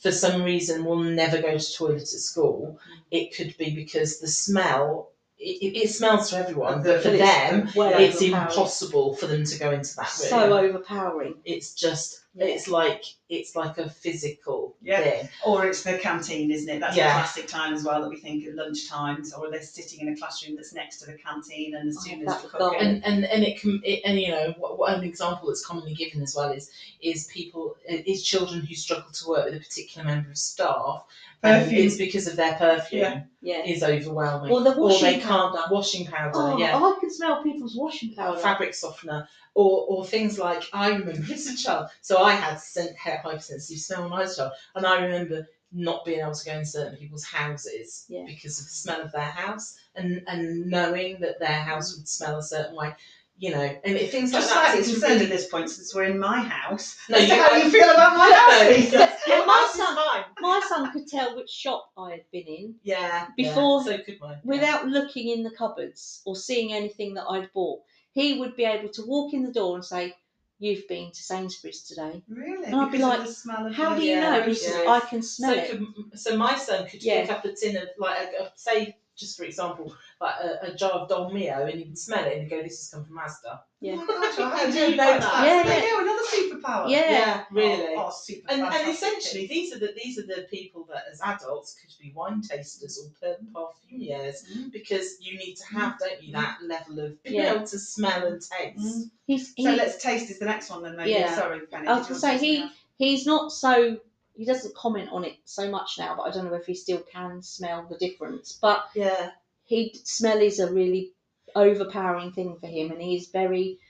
for 0.00 0.10
some 0.10 0.42
reason 0.42 0.84
will 0.84 0.96
never 0.96 1.40
go 1.40 1.56
to 1.56 1.74
toilet 1.74 2.02
at 2.02 2.08
school. 2.08 2.78
Mm. 2.78 3.00
It 3.10 3.36
could 3.36 3.56
be 3.58 3.74
because 3.74 4.20
the 4.20 4.28
smell 4.28 5.10
it, 5.38 5.62
it, 5.62 5.76
it 5.84 5.90
smells 5.90 6.30
to 6.30 6.36
everyone, 6.36 6.82
but 6.82 7.02
for 7.02 7.08
it's 7.08 7.18
them 7.18 7.68
well 7.74 7.98
it's 7.98 8.20
overpowering. 8.22 8.48
impossible 8.48 9.14
for 9.14 9.26
them 9.26 9.44
to 9.44 9.58
go 9.58 9.70
into 9.70 9.96
that 9.96 10.12
room. 10.20 10.30
So 10.30 10.58
overpowering. 10.58 11.34
it's 11.44 11.74
just 11.74 12.20
Yeah. 12.34 12.44
it's 12.46 12.68
like 12.68 13.04
it's 13.28 13.56
like 13.56 13.78
a 13.78 13.88
physical 13.88 14.76
Yeah. 14.82 15.02
thing. 15.02 15.28
Or 15.44 15.66
it's 15.66 15.82
the 15.82 15.98
canteen, 15.98 16.50
isn't 16.50 16.68
it? 16.68 16.78
That's 16.80 16.96
Yeah. 16.96 17.10
a 17.10 17.12
classic 17.14 17.48
time 17.48 17.74
as 17.74 17.82
well 17.84 18.00
that 18.02 18.08
we 18.08 18.16
think 18.16 18.46
at 18.46 18.54
lunch 18.54 18.88
times, 18.88 19.32
or 19.34 19.50
they're 19.50 19.62
sitting 19.62 20.00
in 20.00 20.12
a 20.12 20.16
classroom 20.16 20.54
that's 20.56 20.72
next 20.72 20.98
to 21.00 21.06
the 21.06 21.14
canteen, 21.14 21.74
and 21.74 21.88
as 21.88 21.96
Oh, 21.98 22.02
soon 22.04 22.20
as 22.20 22.26
that 22.28 22.36
the 22.38 22.42
would 22.44 22.52
cook 22.52 22.74
and 22.80 23.04
and 23.04 23.24
and 23.24 23.42
it 23.44 23.60
can 23.60 23.80
it, 23.84 24.00
and 24.04 24.18
you 24.20 24.28
know 24.30 24.54
what, 24.58 24.78
what 24.78 24.94
an 24.96 25.02
example 25.04 25.48
that's 25.48 25.64
commonly 25.66 25.94
given 25.94 26.22
as 26.22 26.34
well 26.36 26.50
is 26.52 26.70
is 27.00 27.26
people 27.26 27.76
is 27.88 28.22
children 28.22 28.60
who 28.60 28.74
struggle 28.74 29.10
to 29.12 29.28
work 29.28 29.44
with 29.46 29.54
a 29.54 29.60
particular 29.60 30.06
member 30.06 30.30
of 30.30 30.38
staff 30.38 31.04
and 31.42 31.64
Perfume. 31.64 31.86
it's 31.86 31.96
because 31.96 32.26
of 32.28 32.36
their 32.36 32.54
perfume 32.54 33.00
Yeah. 33.00 33.22
Yeah. 33.42 33.64
is 33.64 33.82
overwhelming 33.82 34.52
Or 34.52 34.60
the 34.60 34.70
or 34.72 34.74
they 34.74 34.80
washing 34.82 35.20
can't 35.20 35.56
powder. 35.56 35.62
washing 35.70 36.06
powder 36.06 36.32
Oh, 36.34 36.58
yeah 36.58 36.72
oh, 36.78 36.94
I 36.96 37.00
can 37.00 37.10
smell 37.10 37.42
people's 37.42 37.74
washing 37.74 38.14
powder. 38.14 38.38
fabric 38.38 38.74
softener 38.74 39.26
or 39.54 39.86
or 39.88 40.04
things 40.04 40.38
like 40.38 40.62
I 40.74 40.90
remember 40.90 41.32
as 41.32 41.46
a 41.46 41.56
child 41.56 41.88
so 42.02 42.19
I 42.22 42.32
had 42.34 42.58
sen- 42.60 42.94
hypersensitive 42.96 43.80
smell 43.82 44.04
when 44.04 44.12
I 44.12 44.20
was 44.20 44.34
a 44.34 44.36
child 44.42 44.52
and 44.74 44.86
I 44.86 45.02
remember 45.02 45.46
not 45.72 46.04
being 46.04 46.20
able 46.20 46.34
to 46.34 46.44
go 46.44 46.52
in 46.58 46.66
certain 46.66 46.96
people's 46.96 47.24
houses 47.24 48.04
Yeah. 48.08 48.24
because 48.26 48.58
of 48.58 48.64
the 48.66 48.70
smell 48.72 49.00
of 49.02 49.12
their 49.12 49.22
house 49.22 49.76
and 49.94 50.22
and 50.26 50.66
knowing 50.66 51.20
that 51.20 51.38
their 51.38 51.60
house 51.62 51.96
would 51.96 52.08
smell 52.08 52.38
a 52.38 52.42
certain 52.42 52.74
way 52.74 52.92
you 53.38 53.50
know 53.52 53.62
and 53.84 53.96
it, 53.96 54.10
things 54.10 54.32
like 54.32 54.42
that 54.42 54.50
slightly 54.50 54.80
it's 54.80 54.90
concerned 54.90 55.12
really 55.14 55.24
at 55.26 55.30
this 55.30 55.48
point 55.48 55.70
since 55.70 55.94
we're 55.94 56.04
in 56.04 56.18
my 56.18 56.40
house. 56.40 56.96
No, 57.08 57.16
you 57.18 57.34
how 57.34 57.50
won't. 57.52 57.64
you 57.64 57.70
feel 57.70 57.90
about 57.90 58.16
my 58.16 58.30
house, 58.30 58.92
no, 58.92 58.98
yeah. 58.98 59.12
Well, 59.28 59.46
my 59.46 59.70
son- 59.74 60.24
My 60.40 60.60
son 60.68 60.92
could 60.92 61.06
tell 61.06 61.36
which 61.36 61.48
shop 61.50 61.90
I 61.96 62.10
had 62.10 62.24
been 62.32 62.46
in 62.46 62.74
yeah 62.82 63.28
Before- 63.36 63.80
yeah, 63.86 63.96
so 63.98 64.02
could 64.04 64.20
mine 64.20 64.40
yeah. 64.42 64.50
without 64.50 64.88
looking 64.88 65.28
in 65.28 65.42
the 65.44 65.50
cupboards 65.52 66.20
or 66.26 66.34
seeing 66.36 66.72
anything 66.72 67.14
that 67.14 67.24
I'd 67.30 67.52
bought. 67.52 67.80
He 68.12 68.40
would 68.40 68.56
be 68.56 68.64
able 68.64 68.88
to 68.90 69.06
walk 69.06 69.32
in 69.34 69.44
the 69.44 69.52
door 69.52 69.76
and 69.76 69.84
say, 69.84 70.12
You've 70.60 70.86
been 70.88 71.10
to 71.10 71.22
Sainsbury's 71.22 71.82
today. 71.82 72.22
Really? 72.28 72.66
And 72.66 72.76
I'd 72.76 72.92
be 72.92 72.98
Because 72.98 73.12
of 73.14 73.18
like, 73.18 73.26
the 73.28 73.32
smell 73.34 73.66
of 73.66 73.74
How 73.74 73.94
the 73.94 74.00
do 74.00 74.06
you 74.06 74.12
Yeah, 74.12 74.38
know? 74.38 74.42
He 74.42 74.58
yeah. 74.62 74.84
I 74.90 75.00
can 75.00 75.22
smell 75.22 75.54
so 75.54 75.58
it. 75.58 75.70
could, 75.70 76.20
so 76.20 76.36
my 76.36 76.54
son 76.56 76.86
could 76.86 77.02
Yeah. 77.02 77.22
pick 77.22 77.30
up 77.32 77.44
a 77.46 77.52
tin 77.52 77.78
of 77.78 77.88
like 77.98 78.28
a, 78.38 78.42
a, 78.44 78.52
say 78.56 78.98
just 79.20 79.36
for 79.36 79.44
example, 79.44 79.94
like 80.20 80.34
a, 80.42 80.72
a 80.72 80.74
jar 80.74 80.90
of 80.92 81.08
Dolmio, 81.08 81.70
and 81.70 81.78
you 81.78 81.86
can 81.86 81.96
smell 81.96 82.24
it 82.24 82.32
and 82.38 82.42
you 82.44 82.50
go, 82.50 82.62
"This 82.62 82.78
has 82.80 82.90
come 82.92 83.04
from 83.04 83.18
Asda." 83.18 83.60
Yeah. 83.80 83.92
Oh 83.94 84.04
my 84.04 84.06
gosh, 84.06 84.38
I 84.38 84.50
How 84.58 84.66
you 84.66 84.72
didn't 84.72 84.96
know 84.96 85.04
quite 85.04 85.20
that? 85.20 85.44
Yeah, 85.46 85.62
There 85.62 85.78
yeah. 85.78 85.84
you 85.84 85.96
go, 85.96 86.02
another 86.02 86.26
superpower. 86.36 86.90
Yeah. 86.90 87.44
really. 87.50 87.94
Oh, 87.96 88.06
oh, 88.08 88.10
super 88.10 88.52
And, 88.52 88.62
and 88.62 88.88
essentially, 88.88 89.46
these 89.46 89.74
are 89.74 89.78
the 89.78 89.94
these 90.02 90.18
are 90.18 90.26
the 90.26 90.46
people 90.50 90.86
that, 90.90 91.04
as 91.12 91.20
adults, 91.22 91.76
could 91.80 91.90
be 92.02 92.12
wine 92.14 92.42
tasters 92.42 92.98
or 92.98 93.10
per- 93.20 93.38
parfumiers 93.54 94.36
Mm. 94.50 94.72
because 94.72 95.16
you 95.20 95.36
need 95.38 95.54
to 95.56 95.64
have, 95.74 95.98
don't 95.98 96.22
you, 96.22 96.32
that 96.32 96.58
level 96.62 97.00
of 97.00 97.22
being 97.22 97.36
Yeah. 97.36 97.54
able 97.54 97.66
to 97.66 97.78
smell 97.78 98.26
and 98.26 98.40
taste. 98.40 98.78
Mm. 98.78 99.10
He's 99.26 99.52
he, 99.54 99.64
So 99.64 99.72
let's 99.72 100.02
taste 100.02 100.30
is 100.30 100.38
the 100.38 100.44
next 100.46 100.70
one 100.70 100.82
then. 100.82 100.96
Maybe. 100.96 101.10
Yeah. 101.10 101.34
Sorry, 101.34 101.60
Penny. 101.66 101.86
I 101.88 101.98
was 101.98 102.06
gonna 102.08 102.20
say, 102.20 102.38
he- 102.38 102.68
he's 102.98 103.26
not 103.26 103.52
so 103.52 103.98
he 104.40 104.46
doesn't 104.46 104.74
comment 104.74 105.10
on 105.12 105.22
it 105.22 105.36
so 105.44 105.70
much 105.70 105.98
now, 105.98 106.16
but 106.16 106.22
I 106.22 106.30
don't 106.30 106.46
know 106.46 106.54
if 106.54 106.64
he 106.64 106.74
still 106.74 107.02
can 107.12 107.42
smell 107.42 107.86
the 107.90 107.98
difference. 107.98 108.58
But 108.60 108.86
Yeah, 108.94 109.32
he 109.64 109.94
smell 110.02 110.38
is 110.38 110.60
a 110.60 110.72
really 110.72 111.12
overpowering 111.54 112.32
thing 112.32 112.56
for 112.58 112.66
him, 112.66 112.90
and 112.90 113.02
he's 113.02 113.28
very 113.28 113.80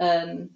um, 0.00 0.50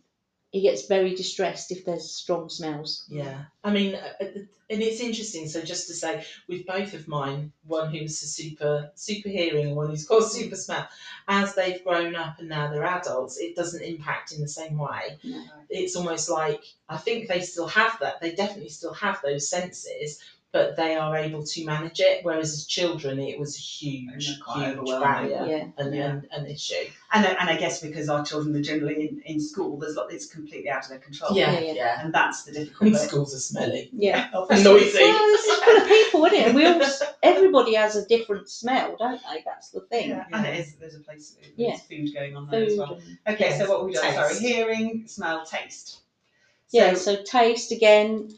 he 0.51 0.63
gets 0.63 0.87
very 0.87 1.15
distressed 1.15 1.71
if 1.71 1.85
there's 1.85 2.11
strong 2.11 2.49
smells. 2.49 3.05
yeah. 3.09 3.45
I 3.63 3.71
mean, 3.71 3.95
uh, 3.95 4.13
uh, 4.21 4.25
and 4.71 4.83
it's 4.83 5.01
interesting. 5.01 5.49
So 5.49 5.63
just 5.63 5.89
to 5.89 5.95
say, 5.95 6.25
with 6.49 6.65
both 6.65 6.95
of 6.95 7.09
mine, 7.09 7.53
one 7.67 7.93
who's 7.93 8.23
a 8.23 8.27
super 8.27 8.91
super 8.95 9.29
hearing 9.29 9.67
and 9.69 9.77
one 9.77 9.91
who's 9.91 10.07
got 10.07 10.25
super 10.25 10.57
smell, 10.57 10.89
as 11.29 11.55
they've 11.55 11.83
grown 11.85 12.15
up 12.15 12.39
and 12.39 12.49
now 12.49 12.71
they're 12.71 12.85
adults, 12.85 13.39
it 13.39 13.57
doesn't 13.57 13.83
impact 13.83 14.33
in 14.33 14.41
the 14.41 14.49
same 14.49 14.79
way. 14.79 15.19
it's 15.69 15.97
almost 15.97 16.31
like 16.31 16.63
I 16.89 16.97
think 16.97 17.29
they 17.29 17.41
still 17.41 17.69
have 17.69 17.99
that. 18.01 18.21
They 18.21 18.35
definitely 18.35 18.71
still 18.71 18.95
have 18.95 19.21
those 19.23 19.49
senses, 19.49 20.21
but 20.53 20.77
they 20.77 20.97
are 20.97 21.17
able 21.17 21.45
to 21.45 21.65
manage 21.65 22.01
it. 22.01 22.25
Whereas 22.25 22.53
as 22.53 22.67
children, 22.67 23.21
it 23.21 23.39
was 23.39 23.57
a 23.57 23.61
huge, 23.61 24.27
huge 24.27 24.41
overwhelming. 24.49 25.01
barrier 25.01 25.47
Yeah, 25.49 25.65
and, 25.79 25.95
Yeah. 25.95 26.07
and 26.09 26.27
an 26.33 26.47
issue. 26.51 26.75
And, 27.13 27.25
I- 27.25 27.37
and 27.41 27.49
I 27.51 27.57
guess 27.57 27.81
because 27.81 28.09
our 28.09 28.25
children 28.25 28.57
are 28.57 28.61
generally 28.63 29.09
in, 29.09 29.23
in 29.25 29.41
school, 29.41 29.79
there's 29.79 29.95
lot 29.97 30.13
it's 30.13 30.27
completely 30.27 30.69
out 30.69 30.83
of 30.83 30.89
their 30.91 30.99
control. 30.99 31.37
Yeah, 31.37 31.53
Yeah, 31.53 31.61
yeah. 31.61 31.73
yeah. 31.75 32.05
And 32.05 32.13
that's 32.13 32.43
the 32.45 32.53
difficult 32.53 32.83
And 32.83 32.93
bit. 32.93 33.01
schools 33.01 33.35
are 33.35 33.39
smelly 33.39 33.91
yeah. 33.93 34.29
and 34.51 34.65
noisy. 34.65 34.99
Well, 34.99 35.35
it's 35.35 35.65
full 35.65 35.77
of 35.77 35.89
people, 35.89 36.25
isn't 36.27 36.49
it? 36.49 36.55
We 36.55 36.67
all, 36.67 36.81
everybody 37.23 37.75
has 37.75 37.95
a 37.97 38.07
different 38.09 38.49
smell, 38.49 38.97
don't 38.99 39.21
they? 39.33 39.43
That's 39.45 39.71
the 39.71 39.81
thing. 39.83 40.11
Yeah, 40.11 40.25
and 40.33 40.47
it 40.47 40.59
is. 40.59 40.75
There's 40.75 40.97
a 40.97 41.01
place. 41.01 41.37
There's 41.41 41.53
Yeah. 41.57 41.77
food 41.77 42.13
going 42.13 42.37
on 42.37 42.49
there 42.51 42.65
as 42.65 42.77
well. 42.77 42.99
Okay, 43.29 43.37
Yes, 43.51 43.61
so 43.61 43.69
what 43.71 43.79
have 43.79 43.87
we 43.87 43.93
done? 43.93 44.15
Sorry, 44.15 44.39
hearing, 44.41 45.05
smell, 45.07 45.45
taste. 45.47 45.99
Yeah, 46.73 46.95
So, 46.95 47.17
so 47.17 47.23
taste 47.23 47.71
again. 47.73 48.35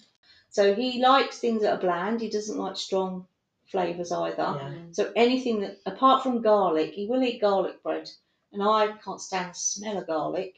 So 0.53 0.75
he 0.75 1.01
likes 1.01 1.39
things 1.39 1.63
that 1.63 1.73
are 1.73 1.81
bland. 1.81 2.21
He 2.21 2.29
doesn't 2.29 2.59
like 2.59 2.77
strong 2.77 3.27
flavours 3.67 4.13
either. 4.13 4.37
Yeah. 4.37 4.75
So 4.93 5.13
anything 5.17 5.61
that, 5.63 5.79
apart 5.87 6.23
from 6.23 6.43
garlic, 6.43 6.93
he 6.93 7.07
will 7.07 7.23
eat 7.23 7.41
garlic 7.41 7.83
bread, 7.83 8.11
and 8.53 8.63
I 8.63 8.93
can't 9.03 9.21
stand 9.21 9.51
the 9.51 9.59
smell 9.59 9.99
of 9.99 10.07
garlic. 10.07 10.55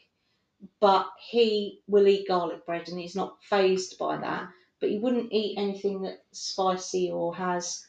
But 0.81 1.09
he 1.19 1.81
will 1.87 2.09
eat 2.09 2.29
garlic 2.29 2.67
bread, 2.67 2.89
and 2.89 2.99
he's 2.99 3.15
not 3.15 3.37
phased 3.43 3.97
by 3.99 4.17
that. 4.17 4.43
Mm-hmm. 4.43 4.51
But 4.81 4.91
he 4.91 4.99
wouldn't 4.99 5.33
eat 5.33 5.59
anything 5.59 6.03
that's 6.03 6.19
spicy 6.33 7.11
or 7.11 7.35
has 7.37 7.87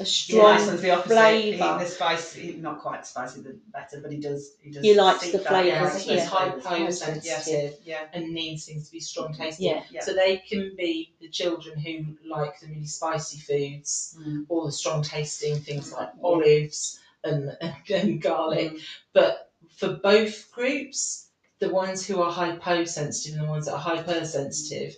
a 0.00 0.04
strong 0.04 0.42
my 0.54 0.58
son's 0.58 0.80
the 0.80 0.90
opposite. 0.90 1.08
Flavour. 1.08 1.78
the 1.84 1.86
spice—not 1.90 2.78
quite 2.80 3.06
spicy, 3.06 3.40
the 3.40 3.58
better, 3.72 4.00
but 4.00 4.12
he 4.12 4.18
does. 4.18 4.52
He 4.62 4.70
does. 4.70 4.82
He 4.84 4.94
likes 4.94 5.30
the 5.32 5.38
flavour. 5.38 5.70
flavours, 5.70 6.06
Yeah, 6.06 6.12
yeah, 6.14 6.20
he's 6.20 6.30
yeah. 6.32 6.38
flavours. 6.38 6.64
hypo 6.64 6.90
sensitive 6.90 7.74
Yeah, 7.84 8.04
and 8.12 8.32
needs 8.32 8.66
things 8.66 8.86
to 8.86 8.92
be 8.92 9.00
strong 9.00 9.34
tasting. 9.34 9.66
Yeah, 9.66 9.82
yeah. 9.90 10.00
So 10.02 10.14
they 10.14 10.38
can 10.38 10.72
be 10.76 11.12
the 11.20 11.28
children 11.28 11.78
who 11.78 12.16
like 12.28 12.58
the 12.60 12.68
really 12.68 12.86
spicy 12.86 13.38
foods 13.38 14.16
Mm. 14.18 14.46
or 14.48 14.66
the 14.66 14.72
strong 14.72 15.02
tasting 15.02 15.58
things 15.60 15.92
like 15.92 16.10
Yeah. 16.16 16.22
olives 16.22 17.00
and, 17.24 17.56
and 17.90 18.22
garlic. 18.22 18.72
Mm. 18.74 18.80
But 19.12 19.50
for 19.76 19.94
both 19.94 20.50
groups, 20.52 21.28
the 21.58 21.70
ones 21.70 22.06
who 22.06 22.22
are 22.22 22.30
hyposensitive 22.32 23.38
and 23.38 23.46
the 23.48 23.50
ones 23.50 23.66
that 23.66 23.72
are 23.74 23.78
hypersensitive, 23.78 24.96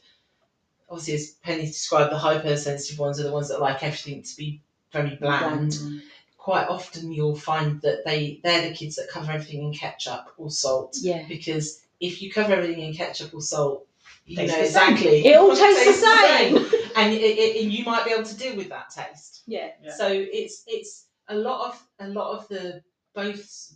obviously 0.89 1.15
as 1.15 1.31
Penny 1.43 1.67
described, 1.67 2.13
the 2.13 2.19
hypersensitive 2.19 2.99
ones 2.99 3.19
are 3.19 3.23
the 3.25 3.33
ones 3.33 3.49
that 3.49 3.61
like 3.61 3.83
everything 3.83 4.23
to 4.23 4.37
be 4.37 4.63
very 4.93 5.17
bland. 5.17 5.73
Mm. 5.73 6.01
Quite 6.39 6.69
often 6.69 7.13
you'll 7.13 7.37
find 7.37 7.81
that 7.83 8.05
they 8.05 8.41
they're 8.43 8.69
the 8.69 8.75
kids 8.75 8.97
that 8.97 9.09
cover 9.11 9.31
everything 9.31 9.63
in 9.63 9.75
ketchup 9.75 10.33
or 10.39 10.51
salt 10.51 10.97
yeah. 11.01 11.25
because 11.29 11.83
if 12.01 12.23
you 12.23 12.33
cover 12.33 12.55
everything 12.55 12.83
in 12.83 12.95
ketchup 12.95 13.35
or 13.35 13.43
salt, 13.43 13.87
you 14.25 14.37
Tastes 14.37 14.57
know 14.57 14.65
exactly. 14.65 15.27
It 15.27 15.37
all 15.37 15.55
tastes 15.55 16.01
the 16.01 16.07
same. 16.07 16.57
and 16.97 17.13
it, 17.13 17.21
it, 17.21 17.63
and 17.63 17.73
you 17.73 17.85
might 17.85 18.05
be 18.07 18.13
able 18.13 18.25
to 18.25 18.37
deal 18.37 18.57
with 18.57 18.71
that 18.71 18.91
taste. 18.91 19.43
Yeah. 19.47 19.69
Yeah. 19.83 19.93
So 19.95 20.09
it's 20.09 20.65
it's 20.67 21.07
a 21.29 21.35
lot 21.35 21.69
of 21.69 21.87
a 22.01 22.09
lot 22.09 22.39
of 22.39 22.49
the 22.49 22.83
both 23.15 23.75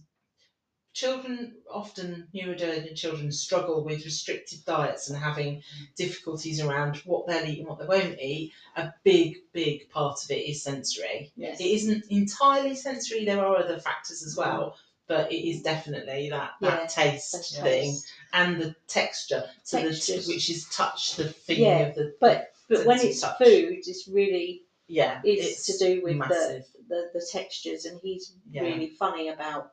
children 0.94 1.52
often 1.70 2.28
neurodivergent 2.34 2.94
children 2.96 3.30
struggle 3.30 3.84
with 3.84 4.04
restricted 4.04 4.64
diets 4.64 5.10
and 5.10 5.18
having 5.18 5.62
difficulties 5.96 6.60
around 6.60 6.96
what 6.98 7.26
they'll 7.26 7.44
eat 7.44 7.58
and 7.58 7.68
what 7.68 7.78
they 7.80 7.86
won't 7.86 8.18
eat. 8.20 8.52
A 8.76 8.94
big 9.02 9.36
big 9.52 9.90
part 9.90 10.24
of 10.24 10.30
it 10.30 10.48
is 10.48 10.62
sensory. 10.62 11.32
Yes. 11.36 11.60
It 11.60 11.64
isn't 11.66 12.04
entirely 12.10 12.74
sensory. 12.76 13.24
There 13.24 13.44
are 13.44 13.56
other 13.58 13.78
factors 13.80 14.22
as 14.24 14.36
well. 14.36 14.76
But 15.06 15.30
it 15.30 15.46
is 15.46 15.60
definitely 15.62 16.30
that, 16.30 16.52
that 16.62 16.80
Yeah, 16.80 16.86
taste 16.86 17.60
thing 17.60 17.98
and 18.32 18.58
the 18.58 18.74
texture, 18.88 19.44
so 19.62 19.76
the 19.82 19.90
Textures. 19.90 20.26
which 20.28 20.48
is 20.48 20.66
touch, 20.70 21.16
the 21.16 21.28
feeling 21.28 21.64
Yeah, 21.64 21.88
of 21.88 21.94
the 21.94 22.14
But 22.20 22.52
but 22.70 22.86
when 22.86 23.00
it's 23.00 23.20
touch. 23.20 23.36
food, 23.36 23.82
it's 23.86 24.08
really 24.08 24.62
yeah, 24.86 25.20
it's, 25.22 25.66
to 25.66 25.76
do 25.78 26.02
with 26.02 26.18
the, 26.18 26.64
the 26.88 27.10
the 27.12 27.26
textures, 27.30 27.84
and 27.84 28.00
he's 28.02 28.32
Yeah. 28.50 28.62
really 28.62 28.90
funny 28.90 29.28
about. 29.28 29.72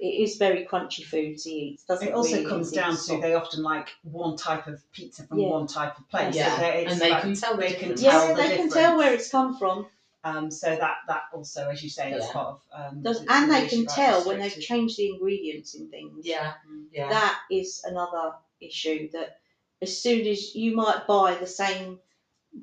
It 0.00 0.06
is 0.22 0.36
very 0.36 0.64
crunchy 0.66 1.04
foods 1.04 1.44
he 1.44 1.50
eats. 1.52 1.84
Doesn't 1.84 2.08
It 2.08 2.14
also 2.14 2.36
really 2.36 2.46
comes 2.48 2.70
down 2.70 2.96
to 2.96 3.20
they 3.20 3.34
often 3.34 3.62
like 3.62 3.88
one 4.02 4.36
type 4.36 4.66
of 4.66 4.80
pizza 4.92 5.26
from 5.26 5.38
Yeah. 5.40 5.48
one 5.48 5.66
type 5.66 5.98
of 5.98 6.08
place. 6.08 6.34
Yeah, 6.36 6.54
So 6.56 6.62
they- 6.62 6.82
it's 6.84 6.92
and 6.92 7.00
they 7.00 7.10
like- 7.10 7.22
can 7.22 7.34
tell 7.34 7.54
the 7.56 7.60
they 7.62 7.68
can 7.72 7.78
difference. 7.80 8.00
tell 8.02 8.28
yeah, 8.28 8.34
the 8.34 8.42
they 8.42 8.56
can 8.56 8.70
tell 8.70 8.96
where 8.96 9.12
it's 9.12 9.28
come 9.30 9.56
from. 9.58 9.86
Um, 10.24 10.50
so 10.50 10.74
that 10.76 10.98
that 11.06 11.22
also, 11.32 11.68
as 11.68 11.82
you 11.82 11.88
say, 11.90 12.10
that's 12.10 12.26
Yeah. 12.26 12.32
part 12.32 12.48
of. 12.48 12.62
Um, 12.92 13.02
Does, 13.02 13.22
it's 13.22 13.30
and 13.30 13.50
the 13.50 13.54
they 13.54 13.68
can 13.68 13.86
tell 13.86 14.24
when 14.26 14.40
they've 14.40 14.60
changed 14.60 14.96
the 14.98 15.10
ingredients 15.10 15.74
in 15.74 15.88
things. 15.90 16.26
Yeah, 16.26 16.54
yeah, 16.92 17.08
That 17.08 17.38
is 17.50 17.82
another 17.84 18.34
issue 18.60 19.08
that 19.12 19.38
as 19.80 19.96
soon 19.96 20.26
as 20.26 20.54
you 20.56 20.74
might 20.74 21.06
buy 21.06 21.36
the 21.36 21.46
same 21.46 22.00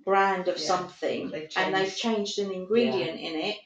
brand 0.03 0.47
of 0.47 0.57
Yeah, 0.59 0.65
something 0.67 1.29
they've 1.31 1.49
and 1.55 1.73
they've 1.73 1.95
changed. 1.95 2.35
changed 2.35 2.39
an 2.39 2.51
ingredient 2.51 3.19
in 3.19 3.35
it, 3.35 3.57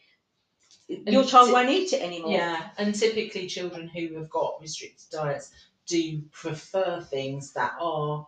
your 1.13 1.23
child 1.25 1.47
ti- 1.47 1.53
won't 1.53 1.69
eat 1.69 1.93
it 1.93 2.01
anymore. 2.01 2.31
yeah. 2.31 2.69
And 2.77 2.93
typically, 2.95 3.47
children 3.47 3.87
who 3.87 4.15
have 4.17 4.29
got 4.29 4.59
restricted 4.61 5.09
diets 5.11 5.51
do 5.85 6.21
prefer 6.31 7.01
things 7.01 7.53
that 7.53 7.73
are 7.79 8.27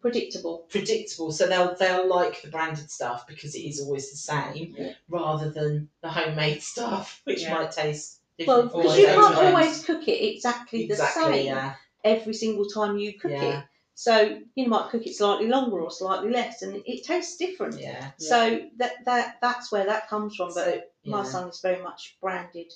Predictable. 0.00 0.66
predictable. 0.68 1.32
So 1.32 1.46
they'll 1.46 1.74
they'll 1.76 2.06
like 2.06 2.42
the 2.42 2.48
branded 2.50 2.90
stuff 2.90 3.26
because 3.26 3.54
it 3.54 3.60
is 3.62 3.80
always 3.80 4.10
the 4.10 4.18
same, 4.18 4.74
Yeah. 4.76 4.92
rather 5.08 5.50
than 5.50 5.88
the 6.02 6.10
homemade 6.10 6.62
stuff, 6.62 7.22
which 7.24 7.40
Yeah. 7.42 7.54
might 7.54 7.70
taste 7.72 8.20
Well, 8.46 8.68
different. 8.68 8.72
for 8.72 8.82
because 8.82 8.98
you 8.98 9.06
can't 9.06 9.36
always 9.36 9.84
cook 9.84 10.06
it 10.06 10.22
exactly, 10.34 10.86
the 10.86 10.92
exactly, 10.92 11.32
same 11.32 11.46
yeah, 11.46 11.74
every 12.04 12.34
single 12.34 12.66
time 12.68 12.98
you 12.98 13.18
cook 13.18 13.30
it. 13.32 13.64
So 13.94 14.42
you 14.56 14.68
might 14.68 14.90
cook 14.90 15.06
it 15.06 15.14
slightly 15.14 15.46
longer 15.48 15.80
or 15.80 15.90
slightly 15.90 16.30
less, 16.30 16.60
and 16.60 16.74
it, 16.76 16.82
it 16.84 17.04
tastes 17.04 17.36
different. 17.38 17.80
yeah. 17.80 18.10
So 18.18 18.60
that 18.76 18.92
that 19.06 19.38
that's 19.40 19.72
where 19.72 19.86
that 19.86 20.08
comes 20.10 20.36
from. 20.36 20.48
But 20.48 20.54
So, 20.54 20.82
my 21.04 21.18
yeah. 21.18 21.24
son 21.24 21.48
is 21.48 21.60
very 21.60 21.82
much 21.82 22.16
branded, 22.20 22.72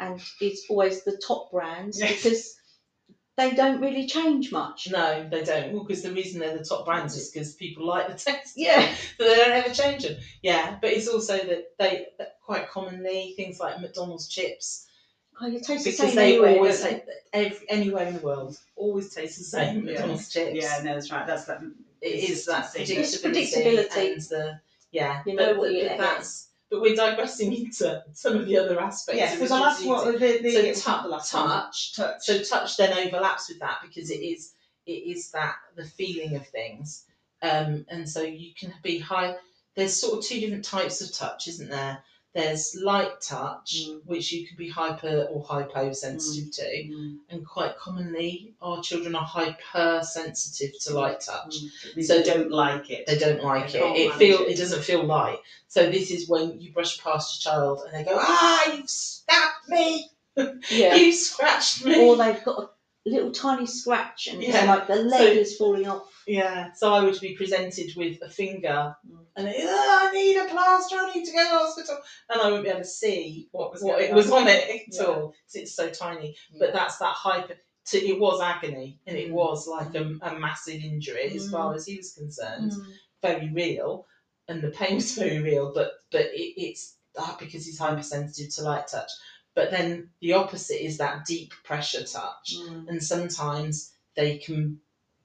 and 0.00 0.20
it's 0.40 0.66
always 0.68 1.04
the 1.04 1.20
top 1.26 1.50
brands 1.50 2.00
Yes. 2.00 2.22
because 2.22 2.56
they 3.36 3.50
don't 3.52 3.80
really 3.80 4.06
change 4.06 4.52
much. 4.52 4.88
No, 4.90 5.28
they 5.28 5.42
don't. 5.42 5.72
Well, 5.72 5.84
because 5.84 6.02
the 6.02 6.12
reason 6.12 6.40
they're 6.40 6.56
the 6.56 6.64
top 6.64 6.84
brands 6.84 7.16
is 7.16 7.30
mm. 7.30 7.34
because 7.34 7.54
people 7.54 7.86
like 7.86 8.08
the 8.08 8.14
taste. 8.14 8.54
Yeah. 8.56 8.94
So 9.18 9.24
they 9.24 9.34
don't 9.36 9.50
ever 9.50 9.74
change 9.74 10.04
them. 10.04 10.16
Yeah, 10.42 10.78
but 10.80 10.90
it's 10.90 11.08
also 11.08 11.36
that 11.36 11.76
they 11.78 12.06
that 12.18 12.36
quite 12.44 12.68
commonly 12.70 13.34
things 13.36 13.58
like 13.58 13.80
McDonald's 13.80 14.28
chips 14.28 14.86
Oh, 15.40 15.46
it 15.48 15.64
tastes 15.64 15.84
the 15.84 15.90
because 15.90 15.96
same 15.96 16.14
they 16.16 16.32
anywhere. 16.34 16.56
always 16.56 16.80
don't 16.80 17.04
they? 17.06 17.12
every, 17.32 17.68
anywhere 17.68 18.06
in 18.06 18.14
the 18.14 18.20
world 18.20 18.56
always 18.76 19.12
taste 19.12 19.38
the 19.38 19.44
same. 19.44 19.84
Yeah. 19.84 19.92
McDonald's 19.92 20.28
chips. 20.32 20.54
Yeah, 20.54 20.80
no, 20.84 20.94
that's 20.94 21.10
right. 21.10 21.26
That's 21.26 21.44
that. 21.46 21.60
it 22.00 22.08
is 22.30 22.44
that 22.46 22.72
consistency. 22.72 22.94
predictability, 23.28 23.36
It's 23.36 23.56
predictability. 23.98 24.12
and 24.12 24.22
the 24.22 24.60
yeah. 24.92 25.22
You 25.26 25.34
know 25.34 25.46
but, 25.46 25.56
what 25.56 25.64
but- 25.66 25.72
you're 25.72 25.88
but 25.88 25.98
getting. 25.98 26.00
that's 26.00 26.48
but 26.74 26.82
we're 26.82 26.96
digressing 26.96 27.52
into 27.64 28.02
some 28.12 28.36
of 28.36 28.46
the 28.46 28.58
other 28.58 28.80
aspects. 28.80 29.20
Yes, 29.20 29.34
of 29.34 29.40
because 29.40 29.50
that's 29.50 29.80
restricted 29.80 29.88
what 29.88 30.18
the, 30.18 30.42
the, 30.42 30.74
so 30.74 31.02
the 31.02 31.08
last 31.08 31.30
touch 31.30 31.94
Touch. 31.94 32.16
so 32.20 32.42
touch 32.42 32.76
then 32.76 33.06
overlaps 33.06 33.48
with 33.48 33.60
that 33.60 33.78
because 33.82 34.10
it 34.10 34.20
is 34.20 34.54
it 34.86 34.92
is 34.92 35.30
that 35.30 35.54
the 35.76 35.84
feeling 35.84 36.34
of 36.34 36.46
things 36.48 37.04
um, 37.42 37.86
and 37.88 38.08
so 38.08 38.22
you 38.22 38.52
can 38.58 38.72
be 38.82 38.98
high 38.98 39.36
there's 39.76 39.98
sort 39.98 40.18
of 40.18 40.24
two 40.24 40.40
different 40.40 40.64
types 40.64 41.00
of 41.00 41.12
touch 41.16 41.48
isn't 41.48 41.70
there 41.70 42.02
there's 42.34 42.74
light 42.74 43.20
touch, 43.20 43.76
Mm. 43.86 44.00
which 44.06 44.32
you 44.32 44.46
can 44.46 44.56
be 44.56 44.68
hyper 44.68 45.28
or 45.30 45.42
hyposensitive 45.44 46.50
to, 46.52 46.62
Mm, 46.64 47.18
and 47.30 47.46
quite 47.46 47.76
commonly 47.78 48.54
our 48.60 48.82
children 48.82 49.14
are 49.14 49.24
hypersensitive 49.24 50.72
to 50.80 50.94
light 50.94 51.20
touch. 51.20 51.54
mm. 51.62 51.96
It 51.96 52.04
So- 52.04 52.16
they 52.18 52.22
don't 52.24 52.50
like 52.50 52.90
it. 52.90 53.06
They 53.06 53.18
don't 53.18 53.42
like 53.42 53.70
They 53.72 53.78
it. 53.78 53.82
can't 53.82 53.96
It 53.98 54.14
feel 54.14 54.40
it. 54.42 54.48
it 54.52 54.56
doesn't 54.56 54.82
feel 54.82 55.04
light. 55.04 55.38
So 55.68 55.88
this 55.90 56.10
is 56.10 56.28
when 56.28 56.60
you 56.60 56.72
brush 56.72 56.98
past 56.98 57.44
your 57.44 57.52
child 57.52 57.82
and 57.86 57.94
they 57.94 58.10
go, 58.10 58.16
ah, 58.20 58.72
you've 58.72 58.90
stabbed 58.90 59.68
me, 59.68 60.10
Yeah. 60.70 60.94
you 60.96 61.12
scratched 61.12 61.84
me. 61.84 62.00
or 62.00 62.16
they've 62.16 62.42
got 62.44 62.58
a 62.58 62.68
little 63.06 63.30
tiny 63.32 63.66
scratch 63.66 64.28
and 64.28 64.42
Yeah. 64.42 64.58
it's 64.58 64.66
like 64.66 64.86
the 64.86 64.96
leg 64.96 65.34
So- 65.34 65.40
is 65.40 65.56
falling 65.56 65.86
off. 65.86 66.10
Yeah, 66.26 66.72
so 66.72 66.92
I 66.94 67.02
would 67.04 67.20
be 67.20 67.34
presented 67.36 67.90
with 67.96 68.22
a 68.22 68.30
finger 68.30 68.96
Mm. 69.06 69.26
and 69.36 69.54
"Oh, 69.58 69.98
I 70.08 70.12
need 70.12 70.36
a 70.38 70.46
plaster, 70.46 70.96
I 70.96 71.12
need 71.14 71.24
to 71.26 71.32
go 71.32 71.42
to 71.44 71.48
hospital. 71.58 71.98
And 72.30 72.40
I 72.40 72.46
wouldn't 72.46 72.64
be 72.64 72.70
able 72.70 72.80
to 72.80 72.86
see 72.86 73.48
what, 73.52 73.72
was 73.72 73.82
what 73.82 74.00
it 74.00 74.14
was 74.14 74.30
on. 74.30 74.42
on 74.42 74.48
it 74.48 74.68
at 74.88 74.94
Yeah. 74.94 75.02
all 75.04 75.28
because 75.28 75.54
it's 75.54 75.74
so 75.74 75.90
tiny. 75.90 76.34
But 76.58 76.72
that's 76.72 76.96
that 76.98 77.12
hyper, 77.14 77.56
to, 77.88 77.98
it 77.98 78.18
was 78.18 78.40
agony 78.40 78.98
and 79.06 79.18
it 79.18 79.28
Mm. 79.28 79.32
was 79.34 79.66
like 79.68 79.94
a, 79.94 80.18
a 80.22 80.38
massive 80.38 80.82
injury 80.82 81.34
as 81.36 81.50
far 81.50 81.72
Mm. 81.72 81.76
as 81.76 81.84
he 81.86 81.96
was 81.98 82.14
concerned, 82.14 82.72
Mm. 82.72 82.86
very 83.20 83.50
real. 83.52 84.06
And 84.48 84.62
the 84.62 84.70
pain 84.70 84.94
was 84.96 85.12
very 85.12 85.40
real, 85.40 85.72
but, 85.74 85.92
but 86.10 86.26
it, 86.26 86.54
it's 86.60 86.96
that 87.16 87.38
because 87.38 87.64
he's 87.66 87.78
hypersensitive 87.78 88.54
to 88.54 88.62
light 88.62 88.88
touch. 88.88 89.10
But 89.54 89.70
then 89.70 90.10
the 90.20 90.32
opposite 90.34 90.84
is 90.84 90.98
that 90.98 91.24
deep 91.26 91.52
pressure 91.62 92.04
touch 92.04 92.56
Mm. 92.56 92.88
and 92.88 93.02
sometimes 93.02 93.92
they 94.16 94.38
can 94.38 94.80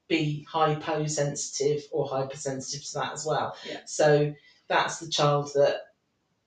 be 0.08 0.46
hyposensitive 0.48 1.84
or 1.92 2.06
hypersensitive 2.08 2.84
to 2.86 2.94
that 2.94 3.12
as 3.12 3.24
well. 3.26 3.56
Yeah. 3.68 3.80
So 3.86 4.34
that's 4.68 4.98
the 4.98 5.08
child 5.08 5.52
that 5.54 5.82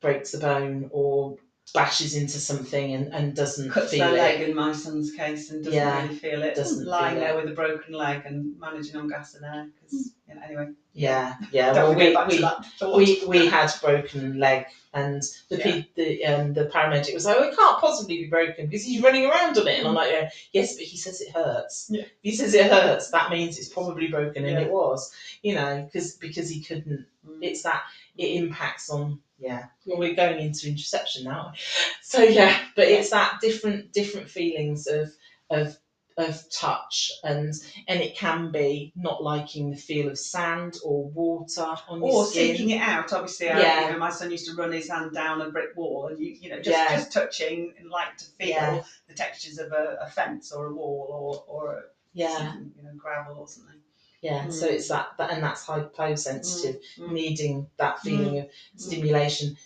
breaks 0.02 0.32
the 0.32 0.38
bone 0.40 0.90
or 0.92 1.38
bashes 1.74 2.16
into 2.16 2.38
something 2.40 2.94
and, 2.94 3.14
and 3.14 3.36
doesn't 3.36 3.70
Cuts 3.72 3.92
feel 3.92 4.00
their 4.12 4.14
it. 4.16 4.40
leg 4.40 4.50
in 4.50 4.56
my 4.56 4.74
son's 4.74 5.12
case 5.14 5.50
and 5.50 5.64
doesn't 5.64 5.80
Yeah, 5.80 6.04
really 6.04 6.16
feel 6.16 6.44
it. 6.44 6.56
doesn't 6.56 6.86
lying 6.86 7.16
there 7.16 7.38
it. 7.38 7.44
with 7.44 7.52
a 7.52 7.56
broken 7.56 7.94
leg 7.94 8.24
and 8.26 8.58
managing 8.60 8.98
on 8.98 9.08
gas 9.08 9.36
and 9.36 9.46
air. 9.46 9.70
'cause, 9.80 10.12
you 10.28 10.36
know, 10.36 10.42
anyway, 10.44 10.68
Yeah, 10.94 11.36
yeah. 11.52 11.74
don't 11.74 11.90
well, 11.90 11.98
we, 11.98 12.08
we, 12.10 12.14
back 12.14 12.28
we, 12.28 12.36
to 12.38 12.42
that 12.42 12.66
thought. 12.78 12.98
we 12.98 13.24
we 13.28 13.48
had 13.48 13.72
broken 13.82 14.38
leg 14.40 14.66
and 14.94 15.24
the 15.50 15.58
Yeah. 15.58 15.64
pe- 15.64 15.86
the 15.96 16.26
um 16.26 16.54
the 16.54 16.66
paramedic 16.66 17.14
was 17.16 17.26
like, 17.26 17.38
oh, 17.40 17.44
it 17.50 17.56
can't 17.58 17.80
possibly 17.82 18.18
be 18.20 18.28
broken 18.30 18.68
because 18.68 18.86
he's 18.86 19.02
running 19.02 19.26
around 19.26 19.58
on 19.58 19.68
it, 19.68 19.80
and 19.80 19.88
I'm 19.88 19.96
like, 19.96 20.12
yeah, 20.12 20.30
yes, 20.52 20.76
but 20.76 20.84
he 20.86 20.98
says 20.98 21.20
it 21.20 21.32
hurts. 21.34 21.88
Yeah. 21.90 22.02
If 22.04 22.10
he 22.22 22.36
says 22.36 22.54
it 22.54 22.70
hurts, 22.72 23.10
that 23.10 23.32
means 23.32 23.58
it's 23.58 23.70
probably 23.70 24.08
broken, 24.08 24.46
and 24.46 24.54
Yeah. 24.54 24.62
it 24.66 24.72
was, 24.72 25.12
you 25.42 25.56
know, 25.56 25.84
because 25.84 26.14
because 26.16 26.50
he 26.50 26.62
couldn't. 26.62 27.06
Mm. 27.28 27.40
It's 27.42 27.64
that 27.64 27.82
it 28.18 28.28
impacts 28.44 28.90
on 28.90 29.20
yeah. 29.40 29.66
well, 29.86 29.98
We're 29.98 30.14
going 30.16 30.40
into 30.40 30.68
interoception 30.68 31.24
now, 31.24 31.54
so 32.04 32.22
yeah, 32.22 32.56
but 32.76 32.88
it's 32.88 33.10
that 33.10 33.40
different 33.42 33.94
different 33.94 34.30
feelings 34.30 34.86
of 34.86 35.12
of 35.50 35.76
of 36.18 36.44
touch 36.52 37.12
and 37.24 37.54
and 37.88 38.02
it 38.02 38.16
can 38.16 38.52
be 38.52 38.94
not 38.96 39.24
liking 39.24 39.72
the 39.72 39.78
feel 39.78 40.10
of 40.10 40.18
sand 40.20 40.78
or 40.84 41.06
water 41.10 41.76
on 41.88 42.00
your 42.00 42.10
or 42.14 42.26
skin. 42.26 42.52
seeking 42.56 42.70
it 42.72 42.82
out. 42.82 43.12
Obviously, 43.14 43.50
I, 43.50 43.60
Yeah. 43.60 43.86
you 43.88 43.94
know, 43.94 44.00
my 44.00 44.10
son 44.12 44.30
used 44.32 44.48
to 44.48 44.56
run 44.56 44.72
his 44.72 44.90
hand 44.90 45.14
down 45.14 45.42
a 45.42 45.50
brick 45.50 45.76
wall, 45.76 46.08
and 46.08 46.20
you, 46.20 46.36
you 46.40 46.50
know, 46.50 46.58
just 46.58 46.70
Yeah. 46.78 46.96
just 46.96 47.12
touching 47.12 47.74
and 47.80 47.90
like 47.90 48.16
to 48.18 48.26
feel 48.26 48.48
Yeah. 48.50 48.84
the 49.08 49.14
textures 49.14 49.58
of 49.60 49.72
a, 49.72 49.98
a 50.02 50.08
fence 50.10 50.52
or 50.52 50.68
a 50.68 50.74
wall 50.74 51.08
or 51.10 51.44
or 51.48 51.74
a, 51.78 51.82
yeah. 52.14 52.54
you 52.56 52.84
know 52.84 52.92
gravel 52.98 53.38
or 53.40 53.48
something. 53.48 53.80
Yeah, 54.22 54.48
so 54.50 54.68
Mm. 54.68 54.72
it's 54.72 54.88
that, 54.88 55.08
that 55.18 55.32
and 55.32 55.44
that's 55.44 55.66
hyposensitive, 55.66 56.82
Mm. 56.98 57.12
needing 57.12 57.68
that 57.78 58.00
feeling 58.00 58.40
of 58.40 58.50
stimulation. 58.78 59.58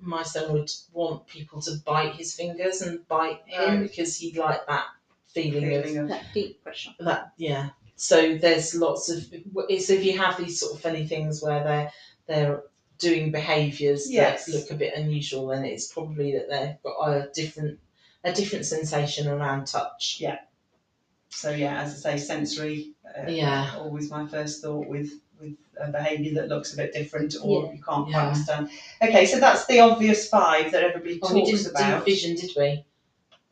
My 0.00 0.22
son 0.24 0.52
would 0.52 0.70
want 0.92 1.26
people 1.26 1.62
to 1.62 1.76
bite 1.86 2.14
his 2.16 2.34
fingers 2.34 2.82
and 2.82 3.06
bite 3.06 3.42
him 3.46 3.80
Right. 3.80 3.82
because 3.82 4.16
he'd 4.16 4.36
like 4.36 4.66
that 4.66 4.86
feeling, 5.34 5.62
Feeling 5.82 5.98
of 5.98 6.08
That 6.08 6.24
deep 6.34 6.62
pressure. 6.62 6.90
that. 7.00 7.32
Yeah. 7.36 7.70
So 7.96 8.36
there's 8.38 8.74
lots 8.74 9.10
of 9.10 9.22
so 9.24 9.92
if 9.94 10.04
you 10.04 10.16
have 10.18 10.36
these 10.38 10.58
sort 10.58 10.74
of 10.74 10.80
funny 10.80 11.06
things 11.06 11.42
where 11.42 11.62
they're 11.62 11.92
they're 12.26 12.62
doing 12.98 13.30
behaviours 13.32 14.10
Yes. 14.10 14.46
that 14.46 14.54
look 14.54 14.70
a 14.70 14.74
bit 14.74 14.94
unusual, 14.94 15.48
then 15.48 15.64
it's 15.64 15.92
probably 15.92 16.32
that 16.32 16.48
they've 16.48 16.76
got 16.82 17.08
a 17.08 17.30
different 17.34 17.78
a 18.24 18.32
different 18.32 18.66
sensation 18.66 19.28
around 19.28 19.66
touch. 19.66 20.18
Yeah. 20.20 20.38
So 21.30 21.50
yeah, 21.50 21.80
as 21.82 22.04
I 22.06 22.16
say, 22.16 22.24
sensory. 22.24 22.92
Uh, 23.06 23.30
Yeah. 23.30 23.74
Always 23.78 24.10
my 24.10 24.26
first 24.26 24.62
thought 24.62 24.86
with 24.86 25.12
with 25.40 25.56
a 25.80 25.90
behaviour 25.90 26.34
that 26.34 26.48
looks 26.48 26.74
a 26.74 26.76
bit 26.76 26.92
different 26.92 27.34
or 27.42 27.72
you 27.72 27.82
can't 27.82 28.04
quite 28.04 28.10
Yeah. 28.10 28.28
understand. 28.28 28.68
Okay, 29.02 29.24
so 29.24 29.40
that's 29.40 29.64
the 29.66 29.80
obvious 29.80 30.28
five 30.28 30.70
that 30.72 30.82
everybody 30.84 31.18
Oh, 31.22 31.32
we 31.34 31.40
talks 31.40 31.62
didn't 31.62 31.70
about. 31.70 32.04
do 32.04 32.12
vision, 32.12 32.36
did 32.36 32.50
we? 32.56 32.84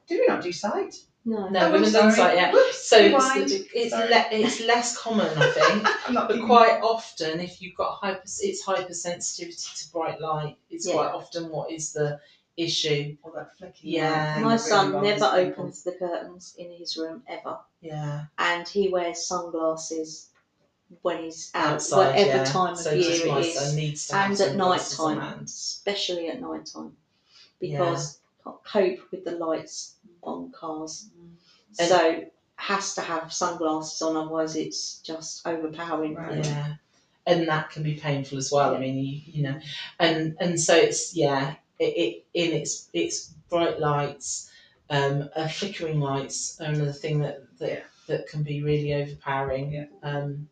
Did 0.06 0.20
we 0.20 0.26
not 0.26 0.42
do 0.42 0.52
sight? 0.52 0.96
No. 1.24 1.48
No, 1.48 1.60
Oh, 1.60 1.64
I'm 1.66 1.72
haven't 1.72 1.90
sorry. 1.90 2.12
sight 2.12 2.34
yet. 2.36 2.52
Whoops, 2.54 2.88
So 2.88 2.98
rewind. 3.02 3.42
it's 3.50 3.64
it's, 3.74 3.90
Sorry. 3.90 4.08
le- 4.08 4.28
it's 4.30 4.60
less 4.62 4.96
common, 4.96 5.26
I 5.36 5.50
think. 5.50 5.86
I'm 6.08 6.14
not 6.14 6.28
But 6.28 6.34
keeping- 6.34 6.46
quite 6.46 6.80
often, 6.82 7.40
if 7.40 7.60
you've 7.60 7.74
got 7.76 7.96
hyper, 7.96 8.22
it's 8.24 8.64
hypersensitivity 8.64 9.84
to 9.86 9.92
bright 9.92 10.20
light. 10.20 10.56
It's 10.70 10.86
Yeah. 10.86 10.94
quite 10.94 11.10
often 11.12 11.50
what 11.50 11.70
is 11.70 11.92
the 11.92 12.18
issue. 12.56 13.16
All 13.22 13.32
that 13.32 13.56
flicking 13.58 13.90
Yeah. 13.90 14.38
My 14.40 14.56
son 14.56 15.02
never 15.02 15.26
opens 15.26 15.82
the 15.82 15.92
curtains 15.92 16.54
in 16.56 16.72
his 16.72 16.96
room 16.96 17.22
ever, 17.28 17.58
Yeah, 17.82 18.24
and 18.38 18.66
he 18.66 18.88
wears 18.88 19.26
sunglasses 19.26 20.30
when 21.02 21.22
he's 21.24 21.50
out, 21.54 21.74
outside. 21.74 22.06
whatever 22.16 22.36
yeah. 22.38 22.44
time 22.44 22.74
so 22.74 22.90
of 22.90 22.96
year 22.96 23.10
just 23.10 23.26
my 23.26 23.40
it 23.40 23.54
son 23.54 23.64
is, 23.64 23.74
needs 23.76 24.06
to 24.08 24.14
have 24.16 24.30
and 24.30 24.40
at 24.40 24.56
night 24.56 24.80
sunglasses 24.80 24.98
on 25.00 25.16
time, 25.18 25.28
hand. 25.28 25.44
especially 25.46 26.28
at 26.28 26.40
night 26.40 26.64
time, 26.66 26.96
because 27.60 28.18
can't 28.42 28.64
cope 28.64 29.10
with 29.12 29.24
the 29.24 29.32
lights 29.32 29.96
on 30.22 30.50
cars. 30.52 31.08
And- 31.78 31.88
so 31.88 32.24
has 32.56 32.94
to 32.96 33.00
have 33.00 33.32
sunglasses 33.32 34.02
on, 34.02 34.16
otherwise 34.16 34.56
it's 34.56 34.98
just 35.00 35.46
overpowering. 35.46 36.14
Right. 36.14 36.44
Yeah, 36.44 36.74
and 37.26 37.46
that 37.48 37.70
can 37.70 37.82
be 37.84 37.94
painful 37.94 38.36
as 38.38 38.50
well. 38.50 38.74
I 38.74 38.80
mean, 38.80 38.96
you, 38.96 39.20
you 39.26 39.42
know, 39.44 39.60
and 40.00 40.36
and 40.40 40.60
so 40.60 40.74
it's 40.74 41.14
yeah, 41.14 41.54
it, 41.78 41.84
it 41.84 42.26
in 42.34 42.52
its 42.52 42.88
its 42.92 43.32
bright 43.48 43.78
lights, 43.78 44.50
um, 44.90 45.28
uh, 45.36 45.46
flickering 45.46 46.00
lights 46.00 46.60
are 46.60 46.72
another 46.72 46.92
thing 46.92 47.20
that 47.20 47.42
that, 47.58 47.70
Yeah. 47.70 47.80
that 48.08 48.26
can 48.28 48.42
be 48.42 48.62
really 48.62 48.92
overpowering. 48.94 49.70
Yeah. 49.72 49.86
Um, 50.02 50.48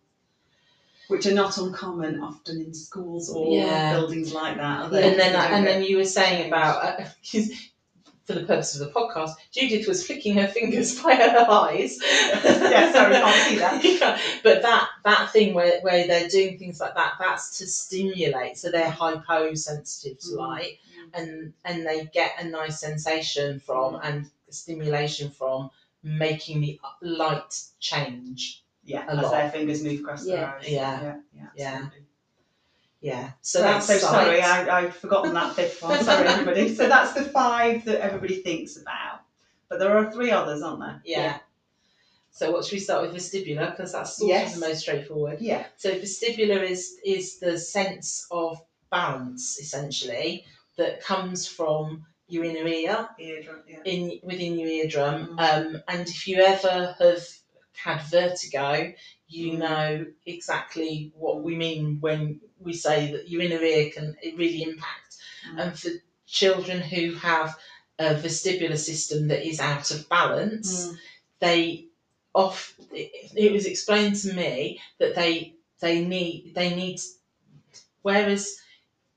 Which 1.08 1.26
are 1.26 1.34
not 1.34 1.58
uncommon 1.58 2.20
often 2.20 2.60
in 2.60 2.72
schools 2.74 3.30
or 3.30 3.52
Yeah. 3.56 3.94
buildings 3.94 4.32
like 4.32 4.56
that. 4.58 4.82
Are 4.84 4.90
they? 4.90 5.10
and 5.10 5.18
then 5.18 5.34
and 5.34 5.66
then 5.66 5.82
you 5.82 5.96
were 5.96 6.04
saying 6.04 6.46
about. 6.48 6.84
Uh, 7.00 7.04
'cause 7.32 7.50
for 8.26 8.32
the 8.34 8.40
purpose 8.44 8.78
of 8.78 8.80
the 8.86 8.92
podcast, 8.92 9.32
Judith 9.52 9.86
was 9.86 10.04
flicking 10.06 10.34
her 10.34 10.48
fingers 10.48 11.00
by 11.02 11.14
her 11.14 11.46
eyes. 11.50 11.98
Yeah, 12.02 12.92
sorry, 12.92 13.14
can't 13.14 13.42
see 13.44 13.58
that. 13.58 13.84
Yeah, 14.00 14.20
but 14.42 14.62
that 14.62 14.88
that 15.04 15.30
thing 15.32 15.54
where, 15.54 15.80
where 15.80 16.06
they're 16.06 16.28
doing 16.28 16.58
things 16.58 16.80
like 16.80 16.94
that, 16.96 17.14
that's 17.20 17.58
to 17.58 17.66
stimulate. 17.66 18.58
So 18.58 18.70
they're 18.70 18.90
hyposensitive 18.90 20.18
to 20.20 20.26
Mm. 20.28 20.36
light, 20.38 20.78
and 21.14 21.52
and 21.64 21.86
they 21.86 22.06
get 22.12 22.32
a 22.40 22.44
nice 22.44 22.80
sensation 22.80 23.60
from 23.60 23.94
Mm. 23.94 24.00
and 24.02 24.30
stimulation 24.50 25.30
from 25.30 25.70
making 26.02 26.60
the 26.60 26.80
light 27.02 27.54
change. 27.80 28.62
yeah, 28.84 29.04
a 29.08 29.16
as 29.16 29.22
lot. 29.22 29.30
their 29.32 29.50
fingers 29.50 29.82
move 29.82 30.00
across 30.00 30.24
their 30.24 30.36
Yeah. 30.36 30.52
eyes. 30.58 30.68
Yeah. 30.68 31.02
yeah, 31.02 31.16
yeah. 31.34 31.48
Yeah. 31.56 31.88
Yeah. 33.00 33.32
So 33.42 33.62
Right, 33.62 33.72
that's 33.72 33.86
so 33.86 33.98
sorry. 33.98 34.40
I, 34.42 34.78
I'd 34.80 34.94
forgotten 34.94 35.34
that 35.34 35.54
fifth 35.54 35.82
one. 35.82 36.02
Sorry, 36.02 36.26
everybody. 36.26 36.74
So 36.74 36.88
that's 36.88 37.12
the 37.12 37.24
five 37.24 37.84
that 37.84 38.00
everybody 38.00 38.36
thinks 38.42 38.76
about. 38.76 39.20
But 39.68 39.78
there 39.80 39.96
are 39.96 40.10
three 40.10 40.30
others, 40.30 40.62
aren't 40.62 40.80
there? 40.80 41.02
yeah. 41.04 41.38
So 42.30 42.50
what 42.50 42.64
should 42.66 42.74
we 42.74 42.80
start 42.80 43.00
with 43.00 43.14
vestibular? 43.14 43.70
Because 43.70 43.92
that's 43.92 44.18
sort 44.18 44.28
Yes. 44.28 44.54
of 44.54 44.60
the 44.60 44.66
most 44.68 44.80
straightforward. 44.80 45.40
Yeah. 45.40 45.64
So 45.78 45.92
vestibular 45.92 46.62
is 46.62 46.98
is 47.02 47.38
the 47.38 47.58
sense 47.58 48.26
of 48.30 48.60
balance 48.90 49.58
essentially 49.58 50.44
that 50.76 51.00
comes 51.02 51.46
from 51.48 52.04
your 52.28 52.44
inner 52.44 52.66
ear 52.68 53.08
Eardrum, 53.18 53.62
yeah. 53.66 53.78
in 53.86 54.20
within 54.22 54.58
your 54.58 54.68
eardrum. 54.68 55.36
Mm. 55.38 55.40
Um, 55.76 55.82
and 55.88 56.06
if 56.06 56.28
you 56.28 56.42
ever 56.42 56.94
have 56.98 57.26
had 57.72 58.02
vertigo, 58.02 58.92
you 59.28 59.58
know 59.58 60.06
exactly 60.24 61.12
what 61.16 61.42
we 61.42 61.56
mean 61.56 61.98
when 62.00 62.40
we 62.60 62.72
say 62.72 63.12
that 63.12 63.28
your 63.28 63.42
inner 63.42 63.62
ear 63.62 63.90
can 63.90 64.16
it 64.22 64.36
really 64.36 64.62
impact. 64.62 65.16
Mm. 65.50 65.60
And 65.62 65.78
for 65.78 65.90
children 66.26 66.80
who 66.80 67.14
have 67.14 67.56
a 67.98 68.14
vestibular 68.14 68.76
system 68.78 69.28
that 69.28 69.46
is 69.46 69.60
out 69.60 69.90
of 69.90 70.08
balance, 70.08 70.86
Mm. 70.88 70.98
they 71.40 71.84
off 72.34 72.74
it, 72.92 73.32
it 73.34 73.52
was 73.52 73.66
explained 73.66 74.16
to 74.16 74.32
me 74.34 74.80
that 74.98 75.14
they 75.14 75.54
they 75.80 76.04
need 76.04 76.52
they 76.54 76.74
need 76.74 77.00
whereas 78.02 78.58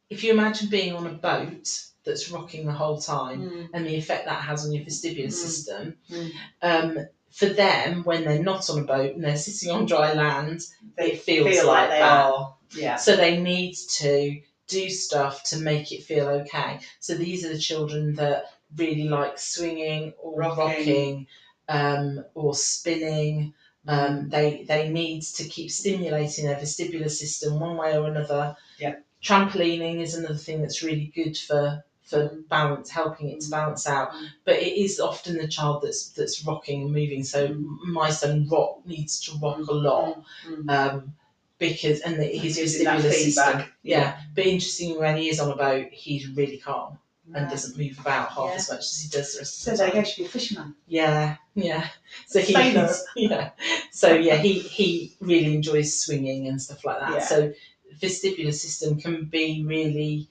if 0.09 0.23
you 0.23 0.31
imagine 0.31 0.69
being 0.69 0.95
on 0.95 1.05
a 1.05 1.11
boat 1.13 1.67
that's 2.03 2.31
rocking 2.31 2.65
the 2.65 2.71
whole 2.71 2.99
time 2.99 3.41
Mm. 3.41 3.69
and 3.73 3.85
the 3.85 3.95
effect 3.95 4.25
that 4.25 4.41
has 4.41 4.65
on 4.65 4.71
your 4.71 4.85
vestibular 4.85 5.27
Mm. 5.27 5.31
system 5.33 5.95
Mm. 6.09 6.31
um, 6.61 7.07
for 7.31 7.47
them 7.47 8.03
when 8.03 8.23
they're 8.23 8.43
not 8.43 8.69
on 8.69 8.79
a 8.79 8.83
boat 8.83 9.15
and 9.15 9.23
they're 9.23 9.37
sitting 9.37 9.69
on 9.71 9.85
dry 9.85 10.13
land 10.13 10.61
They 10.97 11.13
it 11.13 11.21
feels 11.21 11.47
feel 11.47 11.67
like, 11.67 11.81
like 11.81 11.89
they 11.91 11.99
that 11.99 12.25
are. 12.25 12.55
Yeah. 12.71 12.95
so 12.97 13.15
they 13.15 13.39
need 13.41 13.75
to 13.97 14.39
do 14.67 14.89
stuff 14.89 15.43
to 15.45 15.57
make 15.57 15.91
it 15.91 16.03
feel 16.03 16.27
okay. 16.29 16.79
So 16.99 17.15
these 17.15 17.43
are 17.45 17.49
the 17.53 17.57
children 17.59 18.13
that 18.15 18.45
really 18.75 19.07
like 19.09 19.39
swinging 19.39 20.13
or 20.21 20.37
Rocking. 20.39 20.63
rocking, 20.63 21.27
um, 21.67 22.23
or 22.35 22.53
spinning. 22.53 23.53
Um, 23.87 24.29
they 24.29 24.65
they 24.67 24.89
need 24.89 25.21
to 25.23 25.43
keep 25.45 25.71
stimulating 25.71 26.45
their 26.45 26.57
vestibular 26.57 27.09
system 27.09 27.59
one 27.59 27.77
way 27.77 27.97
or 27.97 28.07
another. 28.07 28.55
Yeah. 28.77 28.95
Trampolining 29.23 30.01
is 30.01 30.15
another 30.15 30.35
thing 30.35 30.61
that's 30.61 30.83
really 30.83 31.11
good 31.15 31.35
for 31.37 31.83
for 32.09 32.29
balance, 32.49 32.89
helping 32.89 33.29
it 33.29 33.39
to 33.41 33.47
Mm. 33.47 33.51
balance 33.51 33.87
out. 33.87 34.09
But 34.45 34.55
it 34.55 34.73
is 34.85 34.99
often 34.99 35.37
the 35.37 35.47
child 35.47 35.83
that's 35.83 36.09
that's 36.09 36.43
rocking 36.45 36.81
and 36.83 36.91
moving. 36.91 37.23
So 37.23 37.49
Mm. 37.49 37.77
my 37.99 38.09
son 38.09 38.47
rock 38.49 38.85
needs 38.85 39.19
to 39.25 39.37
rock 39.41 39.59
a 39.67 39.73
lot 39.73 40.23
Mm. 40.47 40.69
um, 40.75 41.13
because 41.59 41.99
and 42.01 42.17
the, 42.19 42.25
his 42.25 42.57
vestibular 42.57 43.01
system. 43.11 43.43
feedback. 43.43 43.71
Yeah. 43.83 44.17
But 44.35 44.45
interestingly, 44.45 44.97
when 44.97 45.17
he 45.17 45.29
is 45.29 45.39
on 45.39 45.51
a 45.51 45.55
boat, 45.55 45.87
he's 45.91 46.27
really 46.29 46.57
calm 46.57 46.97
and 47.27 47.43
Right. 47.43 47.51
doesn't 47.51 47.77
move 47.77 47.99
about 47.99 48.29
half 48.31 48.49
Yeah. 48.49 48.55
as 48.55 48.69
much 48.71 48.79
as 48.79 49.01
he 49.01 49.09
does 49.09 49.33
the 49.33 49.39
rest 49.39 49.61
So 49.61 49.71
of 49.73 49.77
the 49.77 49.83
time. 49.85 49.93
go, 49.93 50.03
should 50.03 50.17
be 50.17 50.25
a 50.25 50.29
fisherman. 50.29 50.75
Yeah, 50.87 51.35
yeah. 51.53 51.87
So 52.27 52.39
he, 52.41 52.53
he's- 52.53 53.03
yeah. 53.15 53.51
So 53.91 54.15
yeah, 54.15 54.37
he 54.37 54.53
he 54.59 55.15
really 55.21 55.53
enjoys 55.53 55.99
swinging 55.99 56.47
and 56.47 56.59
stuff 56.61 56.83
like 56.85 56.99
that. 57.01 57.13
Yeah. 57.13 57.25
So 57.25 57.53
vestibular 58.01 58.53
system 58.53 58.99
can 58.99 59.25
be 59.25 59.63
really 59.65 60.27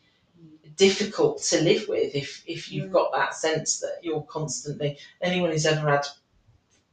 difficult 0.79 1.43
to 1.43 1.61
live 1.63 1.87
with 1.89 2.15
if 2.15 2.43
if 2.47 2.73
you've 2.73 2.89
Mm. 2.91 2.93
got 2.93 3.13
that 3.13 3.35
sense 3.35 3.81
that 3.81 3.99
you're 4.03 4.23
constantly 4.23 4.97
anyone 5.21 5.51
who's 5.51 5.67
ever 5.67 5.89
had 5.91 6.07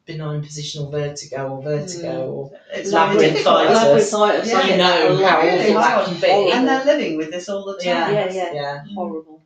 benign 0.05 0.43
positional 0.43 0.91
vertigo 0.91 1.47
or 1.53 1.63
vertigo 1.63 2.31
or 2.31 2.51
It's 2.73 2.91
Labyrinthitis. 2.91 3.15
really. 3.17 3.43
Labyrinthitis, 3.43 4.45
Yeah. 4.47 4.61
You 4.61 4.67
get 4.67 4.77
that 4.77 5.01
a 5.05 5.09
know 5.09 5.13
lot. 5.15 5.29
how 5.31 5.41
Really 5.41 5.73
awful 5.75 5.81
that 5.81 6.05
can 6.05 6.21
be. 6.21 6.51
And 6.51 6.67
they're 6.67 6.85
living 6.85 7.17
with 7.17 7.31
this 7.31 7.49
all 7.49 7.65
the 7.65 7.73
time. 7.73 7.85
Yeah. 7.85 8.09
Yeah, 8.11 8.31
yeah. 8.33 8.53
yeah. 8.53 8.83
horrible. 8.93 9.41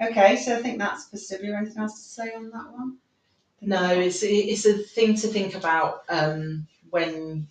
Okay, 0.00 0.36
so 0.36 0.56
I 0.56 0.62
think 0.62 0.78
that's 0.78 1.08
vestibular. 1.10 1.58
Anything 1.58 1.82
else 1.82 1.94
to 2.02 2.08
say 2.22 2.34
on 2.34 2.50
that 2.50 2.72
one? 2.72 2.96
No, 3.60 3.90
it's 3.92 4.22
it's 4.22 4.66
a 4.66 4.78
thing 4.78 5.14
to 5.16 5.28
think 5.28 5.54
about 5.54 6.02
um, 6.08 6.66
when 6.90 7.46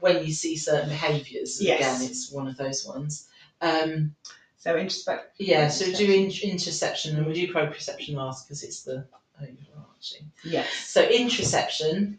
when 0.00 0.24
you 0.24 0.32
see 0.32 0.56
certain 0.56 0.88
behaviours. 0.88 1.60
Yes. 1.60 1.80
Again, 1.80 2.10
it's 2.10 2.32
one 2.32 2.46
of 2.48 2.56
those 2.56 2.86
ones. 2.86 3.28
Um, 3.60 4.14
So 4.62 4.76
introspect. 4.76 5.22
yeah, 5.38 5.66
so 5.66 5.86
we 5.86 5.94
do 5.94 6.12
in, 6.12 6.26
interoception 6.28 7.16
and 7.16 7.26
we 7.26 7.32
do 7.32 7.52
proprioception 7.52 8.14
last 8.14 8.46
because 8.46 8.62
it's 8.62 8.82
the 8.84 9.04
overarching. 9.40 10.30
Yes. 10.44 10.68
So 10.86 11.04
introception, 11.04 12.18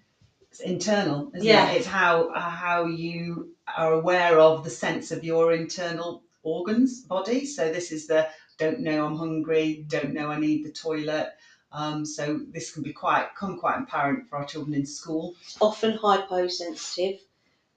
It's 0.51 0.59
internal, 0.59 1.31
isn't 1.33 1.47
Yeah. 1.47 1.71
it? 1.71 1.77
It's 1.77 1.87
how 1.87 2.33
uh, 2.33 2.39
how 2.41 2.85
you 2.85 3.55
are 3.77 3.93
aware 3.93 4.39
of 4.39 4.65
the 4.65 4.69
sense 4.69 5.11
of 5.11 5.23
your 5.23 5.53
internal 5.53 6.21
organs, 6.43 6.99
body. 6.99 7.45
So 7.45 7.71
this 7.71 7.93
is 7.93 8.07
the 8.07 8.27
don't 8.57 8.81
know 8.81 9.05
I'm 9.05 9.15
hungry, 9.15 9.85
don't 9.87 10.13
know 10.13 10.27
I 10.29 10.37
need 10.37 10.65
the 10.65 10.71
toilet. 10.73 11.29
Um, 11.71 12.05
so 12.05 12.41
this 12.51 12.71
can 12.73 12.83
be 12.83 12.91
quite 12.91 13.29
come 13.39 13.57
quite 13.57 13.79
apparent 13.79 14.27
for 14.29 14.35
our 14.39 14.45
children 14.45 14.75
in 14.75 14.85
school. 14.85 15.33
Often 15.61 15.97
hyposensitive. 15.97 17.21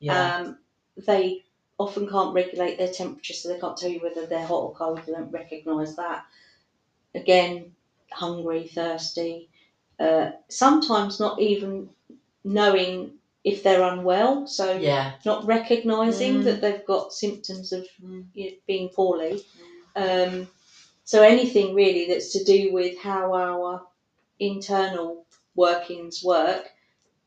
yeah, 0.00 0.37
Um, 0.38 0.59
they 1.07 1.44
often 1.78 2.08
can't 2.08 2.34
regulate 2.34 2.78
their 2.78 2.92
temperature, 2.92 3.34
so 3.34 3.48
they 3.48 3.60
can't 3.60 3.76
tell 3.76 3.90
you 3.90 4.00
whether 4.00 4.26
they're 4.26 4.46
hot 4.46 4.62
or 4.62 4.74
cold. 4.74 5.00
They 5.06 5.12
don't 5.12 5.30
recognise 5.30 5.94
that. 5.96 6.24
Again, 7.14 7.72
hungry, 8.10 8.68
thirsty. 8.68 9.48
Uh, 9.98 10.32
sometimes 10.48 11.20
not 11.20 11.40
even 11.40 11.88
knowing 12.44 13.12
if 13.44 13.62
they're 13.62 13.82
unwell, 13.82 14.46
so 14.46 14.72
yeah, 14.76 15.12
not 15.24 15.44
recognising 15.46 16.40
Mm. 16.40 16.44
that 16.44 16.60
they've 16.60 16.84
got 16.84 17.12
symptoms 17.12 17.72
of 17.72 17.86
Mm. 18.02 18.26
you 18.34 18.50
know, 18.50 18.56
being 18.66 18.88
poorly. 18.88 19.44
Um, 19.94 20.48
so 21.04 21.22
anything 21.22 21.74
really 21.74 22.06
that's 22.06 22.32
to 22.32 22.44
do 22.44 22.72
with 22.72 22.98
how 22.98 23.32
our 23.34 23.86
internal 24.40 25.24
workings 25.54 26.22
work, 26.24 26.70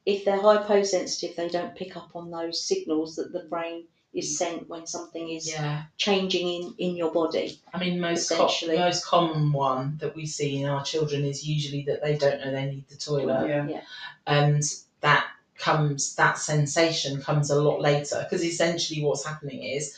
if 0.05 0.25
they're 0.25 0.41
hyposensitive, 0.41 1.35
they 1.35 1.49
don't 1.49 1.75
pick 1.75 1.95
up 1.95 2.15
on 2.15 2.29
those 2.29 2.61
signals 2.67 3.15
that 3.15 3.31
the 3.31 3.43
brain 3.45 3.87
is 4.13 4.37
sent 4.37 4.67
when 4.67 4.87
something 4.87 5.29
is 5.29 5.51
yeah. 5.51 5.83
changing 5.97 6.47
in, 6.47 6.75
in 6.79 6.95
your 6.95 7.11
body. 7.11 7.59
I 7.73 7.77
mean, 7.79 7.99
most 7.99 8.29
co- 8.29 8.45
Essentially. 8.47 8.77
most 8.77 9.05
common 9.05 9.51
one 9.51 9.97
that 10.01 10.15
we 10.15 10.25
see 10.25 10.61
in 10.61 10.67
our 10.69 10.83
children 10.83 11.23
is 11.25 11.47
usually 11.47 11.83
that 11.83 12.01
they 12.01 12.17
don't 12.17 12.39
know 12.41 12.51
they 12.51 12.65
need 12.65 12.87
the 12.89 12.95
toilet. 12.95 13.47
Yeah. 13.47 13.81
and 14.25 14.63
that 15.01 15.27
comes 15.57 16.15
that 16.15 16.37
sensation 16.37 17.21
comes 17.21 17.49
a 17.49 17.61
lot 17.61 17.81
later 17.81 18.25
because 18.25 18.43
essentially 18.45 19.03
what's 19.03 19.25
happening 19.25 19.61
is 19.63 19.97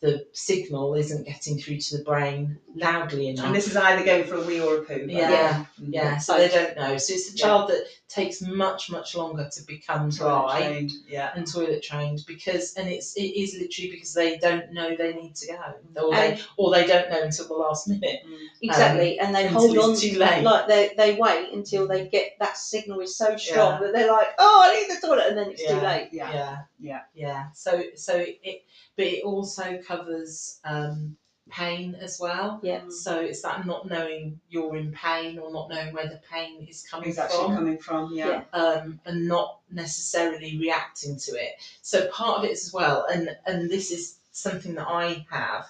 the 0.00 0.24
signal 0.32 0.94
isn't 0.94 1.26
getting 1.26 1.58
through 1.58 1.78
to 1.78 1.96
the 1.96 2.04
brain 2.04 2.58
loudly 2.76 3.28
enough 3.28 3.46
And 3.46 3.54
this 3.54 3.66
is 3.66 3.74
either 3.76 4.04
going 4.04 4.24
for 4.24 4.36
a 4.36 4.42
wee 4.42 4.60
or 4.60 4.76
a 4.76 4.82
poo. 4.82 5.06
by 5.06 5.12
Yeah. 5.12 5.28
the 5.28 5.34
way. 5.34 5.66
Mm. 5.88 5.94
yeah 5.94 6.18
so 6.18 6.36
they 6.36 6.48
don't 6.48 6.76
know 6.76 6.96
so 6.98 7.14
it's 7.14 7.32
the 7.32 7.36
Yeah. 7.38 7.44
child 7.46 7.70
that 7.70 7.84
takes 8.08 8.40
much 8.40 8.90
much 8.90 9.14
longer 9.14 9.48
to 9.52 9.62
become 9.66 10.10
Toilet 10.10 10.46
dry 10.46 10.60
trained, 10.62 10.92
Yeah. 11.06 11.30
and 11.34 11.46
toilet 11.46 11.82
trained 11.82 12.24
because 12.26 12.74
and 12.74 12.88
it's 12.88 13.14
it 13.16 13.20
is 13.42 13.54
literally 13.60 13.90
because 13.90 14.14
they 14.14 14.38
don't 14.38 14.72
know 14.72 14.96
they 14.96 15.12
need 15.12 15.34
to 15.36 15.46
go 15.94 16.02
or 16.06 16.14
they 16.14 16.40
or 16.56 16.72
they 16.72 16.86
don't 16.86 17.10
know 17.10 17.20
until 17.22 17.46
the 17.48 17.54
last 17.54 17.86
minute 17.88 18.20
Exactly, 18.60 19.20
and 19.20 19.34
they 19.34 19.46
hold 19.46 19.76
on 19.78 19.94
too 19.94 20.18
late 20.18 20.42
like 20.42 20.66
they 20.66 20.92
they 20.96 21.14
wait 21.16 21.52
until 21.52 21.86
they 21.86 22.08
get 22.08 22.36
that 22.40 22.56
signal 22.56 23.00
is 23.00 23.16
so 23.16 23.36
strong 23.36 23.74
Yeah. 23.74 23.78
that 23.86 23.92
they're 23.92 24.10
like, 24.10 24.28
oh, 24.38 24.62
I 24.64 24.80
need 24.80 24.96
the 24.96 25.06
toilet, 25.06 25.26
and 25.28 25.38
then 25.38 25.50
it's 25.50 25.62
too 25.66 25.80
late. 25.80 26.08
Yeah. 26.10 26.32
yeah 26.32 26.56
Yeah. 26.80 27.00
yeah 27.14 27.50
so 27.52 27.82
so 27.94 28.16
it 28.16 28.64
but 28.96 29.06
it 29.06 29.22
also 29.22 29.80
covers 29.86 30.60
um 30.64 31.16
pain 31.50 31.94
as 32.00 32.18
well 32.20 32.60
Yeah. 32.62 32.82
so 32.90 33.18
it's 33.20 33.42
that 33.42 33.66
not 33.66 33.88
knowing 33.88 34.40
you're 34.48 34.76
in 34.76 34.92
pain 34.92 35.38
or 35.38 35.52
not 35.52 35.68
knowing 35.70 35.92
where 35.94 36.06
the 36.08 36.20
pain 36.30 36.66
is 36.68 36.86
coming 36.90 37.08
It's 37.10 37.18
from 37.18 37.54
coming 37.54 37.78
from. 37.78 38.12
Yeah. 38.12 38.42
Yeah. 38.52 38.60
um, 38.60 39.00
and 39.04 39.26
not 39.28 39.58
necessarily 39.70 40.58
reacting 40.58 41.16
to 41.18 41.32
it 41.32 41.52
so 41.82 42.08
part 42.08 42.38
of 42.38 42.44
it 42.44 42.52
as 42.52 42.72
well 42.72 43.06
and 43.12 43.36
and 43.46 43.70
this 43.70 43.90
is 43.90 44.18
something 44.32 44.74
that 44.74 44.86
i 44.88 45.26
have 45.30 45.66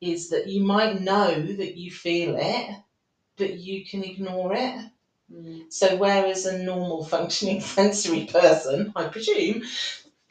is 0.00 0.28
that 0.30 0.46
you 0.46 0.62
might 0.62 1.00
know 1.00 1.40
that 1.42 1.76
you 1.76 1.90
feel 1.90 2.36
it 2.38 2.76
but 3.36 3.54
you 3.54 3.84
can 3.84 4.04
ignore 4.04 4.54
it 4.54 4.90
Mm. 5.32 5.72
so 5.72 5.96
whereas 5.96 6.46
a 6.46 6.56
normal 6.62 7.04
functioning 7.04 7.60
sensory 7.76 8.26
person, 8.26 8.92
I 8.94 9.08
presume, 9.08 9.64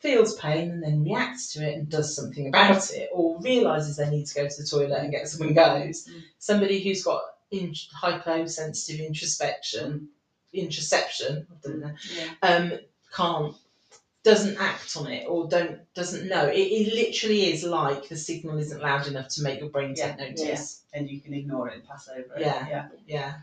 feels 0.05 0.35
pain 0.35 0.69
and 0.69 0.83
then 0.83 1.03
reacts 1.03 1.53
to 1.53 1.67
it 1.67 1.73
and 1.75 1.89
does 1.89 2.15
something 2.15 2.47
about 2.47 2.91
it, 2.91 3.09
or 3.13 3.39
realizes 3.41 3.97
they 3.97 4.09
need 4.09 4.25
to 4.27 4.35
go 4.35 4.47
to 4.47 4.61
the 4.61 4.67
toilet 4.67 4.99
and 5.01 5.11
gets 5.11 5.35
up 5.35 5.41
and 5.41 5.55
goes, 5.55 6.07
Mm. 6.07 6.21
somebody 6.39 6.77
who's 6.83 7.03
got 7.03 7.21
in- 7.51 7.73
hyposensitive 7.93 8.99
introspection, 9.05 10.09
introception, 10.53 11.45
I 11.51 11.55
don't 11.67 11.79
know, 11.79 11.93
Yeah. 12.17 12.33
um, 12.41 12.79
can't 13.13 13.55
doesn't 14.23 14.57
act 14.59 14.97
on 14.97 15.05
it 15.05 15.23
or 15.27 15.47
don't 15.47 15.77
doesn't 15.93 16.27
know. 16.27 16.47
It, 16.47 16.57
it 16.57 16.93
literally 16.95 17.53
is 17.53 17.63
like 17.63 18.09
the 18.09 18.15
signal 18.17 18.57
isn't 18.57 18.81
loud 18.81 19.05
enough 19.05 19.27
to 19.35 19.43
make 19.43 19.59
your 19.59 19.69
brain 19.69 19.93
take 19.93 20.17
notice. 20.17 20.81
And 20.93 21.07
you 21.07 21.19
can 21.21 21.33
ignore 21.35 21.69
it 21.69 21.75
and 21.75 21.87
pass 21.87 22.09
over 22.09 22.33
it. 22.35 22.41
Yeah. 22.41 22.67
Yeah. 22.67 22.87
Yeah. 23.05 23.33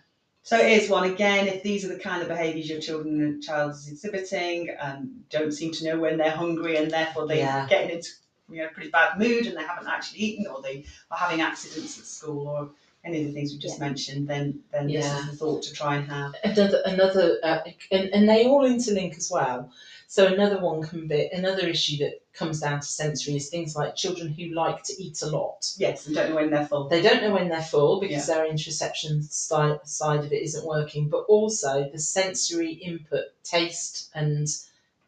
So 0.45 0.59
it 0.59 0.73
is 0.73 0.91
one 0.91 1.11
again. 1.11 1.47
If 1.47 1.63
these 1.63 1.85
are 1.85 1.89
the 1.89 1.99
kind 1.99 2.21
of 2.23 2.29
behaviours 2.29 2.69
your 2.69 2.81
children 2.81 3.21
and 3.23 3.43
child 3.43 3.73
is 3.73 3.89
exhibiting, 3.89 4.75
um, 4.81 5.25
don't 5.31 5.53
seem 5.53 5.73
to 5.73 5.85
know 5.85 5.99
when 5.99 6.17
they're 6.19 6.31
hungry, 6.31 6.77
and 6.77 6.91
therefore 6.91 7.27
they're 7.27 7.39
Yeah. 7.39 7.67
getting 7.69 7.91
into 7.97 8.11
you 8.49 8.59
know 8.63 8.69
pretty 8.69 8.91
bad 8.91 9.19
mood, 9.19 9.47
and 9.47 9.57
they 9.57 9.63
haven't 9.63 9.87
actually 9.89 10.19
eaten, 10.21 10.47
or 10.49 10.61
they 10.61 10.85
are 11.11 11.19
having 11.19 11.41
accidents 11.41 11.99
at 11.99 12.07
school, 12.07 12.49
or 12.49 12.71
any 13.05 13.21
of 13.21 13.27
the 13.27 13.33
things 13.33 13.53
we 13.53 13.59
just 13.59 13.81
mentioned, 13.81 14.29
then 14.29 14.61
then 14.73 14.87
this 14.89 15.05
is 15.07 15.27
the 15.31 15.37
thought 15.37 15.63
to 15.63 15.73
try 15.73 15.97
and 15.97 16.09
have. 16.09 16.35
another 16.45 16.83
another 16.87 17.39
uh, 17.43 17.59
and, 17.91 18.11
and 18.15 18.29
they 18.29 18.47
all 18.47 18.63
interlink 18.65 19.17
as 19.17 19.31
well 19.31 19.71
so 20.07 20.27
another 20.27 20.61
one 20.61 20.83
can 20.83 21.09
be 21.09 21.29
another 21.33 21.67
issue 21.67 21.99
that 21.99 22.22
comes 22.35 22.61
down 22.61 22.81
to 22.81 22.87
sensory 22.87 23.37
is 23.37 23.49
things 23.49 23.77
like 23.77 23.95
children 23.95 24.33
who 24.33 24.47
like 24.55 24.83
to 24.83 25.03
eat 25.03 25.21
a 25.23 25.27
lot 25.27 25.73
Yes, 25.77 26.07
and 26.07 26.15
don't 26.15 26.31
know 26.31 26.37
when 26.37 26.51
they're 26.51 26.67
full. 26.67 26.89
they 26.89 27.03
don't 27.03 27.23
know 27.23 27.33
when 27.33 27.49
they're 27.49 27.63
full 27.63 28.01
because 28.01 28.27
their 28.27 28.47
interoception 28.47 29.23
side, 29.31 29.79
side 29.87 30.25
of 30.25 30.33
it 30.33 30.43
isn't 30.43 30.67
working 30.67 31.09
but 31.09 31.25
also 31.29 31.89
the 31.93 31.99
sensory 31.99 32.73
input 32.73 33.27
taste 33.45 34.11
and 34.15 34.49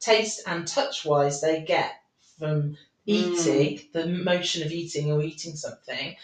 taste 0.00 0.42
and 0.46 0.66
touch 0.66 1.04
wise 1.04 1.40
they 1.40 1.62
get 1.62 1.92
from 2.38 2.76
eating 3.06 3.80
the 3.92 4.06
motion 4.06 4.62
of 4.62 4.72
eating 4.72 5.12
or 5.12 5.22
eating 5.22 5.54
something 5.56 6.16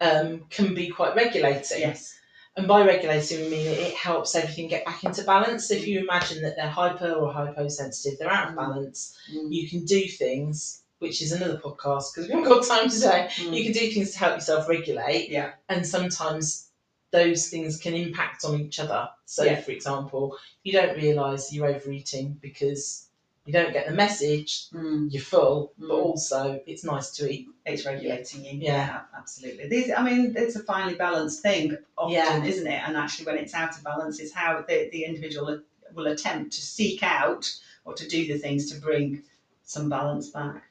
um, 0.00 0.46
can 0.50 0.74
be 0.74 0.88
quite 0.88 1.14
regulating 1.14 1.80
Yes. 1.80 2.14
And 2.56 2.66
by 2.66 2.84
regulating, 2.84 3.40
we 3.44 3.50
mean 3.50 3.66
it, 3.66 3.94
helps 3.94 4.34
everything 4.34 4.68
get 4.68 4.84
back 4.84 5.04
into 5.04 5.22
balance. 5.24 5.68
So 5.68 5.74
if 5.74 5.86
you 5.86 6.00
imagine 6.00 6.42
that 6.42 6.56
they're 6.56 6.68
hyper 6.68 7.12
or 7.12 7.32
hyposensitive, 7.32 8.18
they're 8.18 8.30
out 8.30 8.48
of 8.48 8.54
Mm. 8.54 8.56
balance, 8.56 9.16
Mm. 9.32 9.52
you 9.52 9.68
can 9.68 9.84
do 9.84 10.06
things, 10.08 10.82
which 10.98 11.22
is 11.22 11.32
another 11.32 11.58
podcast 11.58 12.12
because 12.12 12.26
we 12.28 12.34
haven't 12.34 12.48
got 12.48 12.66
time 12.66 12.90
today. 12.90 13.28
Mm. 13.36 13.56
You 13.56 13.64
can 13.64 13.72
do 13.72 13.90
things 13.92 14.12
to 14.12 14.18
help 14.18 14.34
yourself 14.34 14.68
regulate. 14.68 15.30
Yeah. 15.30 15.52
And 15.68 15.86
sometimes 15.86 16.70
those 17.12 17.48
things 17.48 17.76
can 17.78 17.94
impact 17.94 18.44
on 18.44 18.60
each 18.60 18.78
other. 18.78 19.08
So, 19.26 19.44
Yeah. 19.44 19.60
for 19.60 19.70
example, 19.72 20.36
you 20.62 20.72
don't 20.72 20.96
realise 20.96 21.52
you're 21.52 21.66
overeating 21.66 22.38
because 22.40 23.09
you 23.50 23.58
don't 23.60 23.72
get 23.72 23.86
the 23.88 23.92
message, 23.94 24.70
Mm. 24.70 25.12
you're 25.12 25.22
full, 25.22 25.72
but 25.76 25.88
Mm. 25.88 26.04
also 26.04 26.60
it's 26.66 26.84
nice 26.84 27.10
to 27.16 27.28
eat. 27.28 27.48
It's 27.66 27.84
regulating 27.84 28.44
you. 28.44 28.52
Yeah. 28.60 29.02
absolutely. 29.16 29.68
These, 29.68 29.90
I 29.90 30.02
mean, 30.02 30.34
it's 30.36 30.56
a 30.56 30.62
finely 30.62 30.94
balanced 30.94 31.42
thing 31.42 31.76
often, 31.98 32.12
Yeah. 32.14 32.44
isn't 32.44 32.66
it? 32.66 32.80
And 32.86 32.96
actually, 32.96 33.26
when 33.26 33.38
it's 33.38 33.54
out 33.54 33.76
of 33.76 33.82
balance, 33.82 34.20
is 34.20 34.32
how 34.32 34.64
the, 34.68 34.88
the 34.92 35.04
individual 35.04 35.60
will 35.94 36.06
attempt 36.06 36.52
to 36.52 36.62
seek 36.62 37.02
out 37.02 37.52
or 37.84 37.94
to 37.94 38.06
do 38.08 38.26
the 38.32 38.38
things 38.38 38.70
to 38.70 38.80
bring 38.80 39.22
some 39.64 39.88
balance 39.88 40.28
back. 40.28 40.62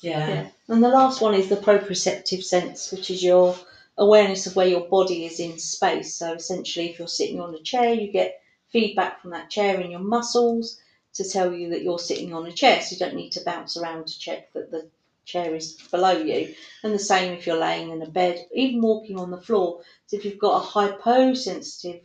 Yeah. 0.00 0.28
Yeah. 0.28 0.46
And 0.68 0.82
the 0.82 0.88
last 0.88 1.20
one 1.20 1.34
is 1.34 1.48
the 1.48 1.56
proprioceptive 1.56 2.42
sense, 2.42 2.90
which 2.92 3.10
is 3.10 3.22
your 3.22 3.54
awareness 3.98 4.46
of 4.46 4.56
where 4.56 4.66
your 4.66 4.86
body 4.88 5.26
is 5.26 5.38
in 5.38 5.58
space. 5.58 6.14
So 6.14 6.32
essentially, 6.32 6.88
if 6.90 6.98
you're 6.98 7.08
sitting 7.20 7.40
on 7.40 7.54
a 7.54 7.58
chair, 7.60 7.92
you 7.94 8.10
get 8.10 8.40
feedback 8.70 9.20
from 9.20 9.30
that 9.32 9.50
chair 9.50 9.78
in 9.80 9.90
your 9.90 10.00
muscles 10.00 10.78
to 11.14 11.28
tell 11.28 11.52
you 11.52 11.70
that 11.70 11.82
you're 11.82 11.98
sitting 11.98 12.32
on 12.34 12.46
a 12.46 12.52
chair. 12.52 12.80
So 12.80 12.94
you 12.94 12.98
don't 12.98 13.14
need 13.16 13.30
to 13.32 13.44
bounce 13.44 13.76
around 13.76 14.06
to 14.06 14.18
check 14.18 14.52
that 14.54 14.70
the 14.70 14.88
chair 15.24 15.54
is 15.54 15.72
below 15.90 16.12
you. 16.12 16.54
And 16.82 16.92
the 16.94 16.98
same 16.98 17.32
if 17.34 17.46
you're 17.46 17.58
laying 17.58 17.90
in 17.90 18.02
a 18.02 18.08
bed, 18.08 18.46
even 18.52 18.80
walking 18.80 19.18
on 19.18 19.30
the 19.30 19.40
floor. 19.40 19.82
So 20.06 20.16
if 20.16 20.24
you've 20.24 20.38
got 20.38 20.56
a 20.62 20.66
hyposensitive 20.66 22.00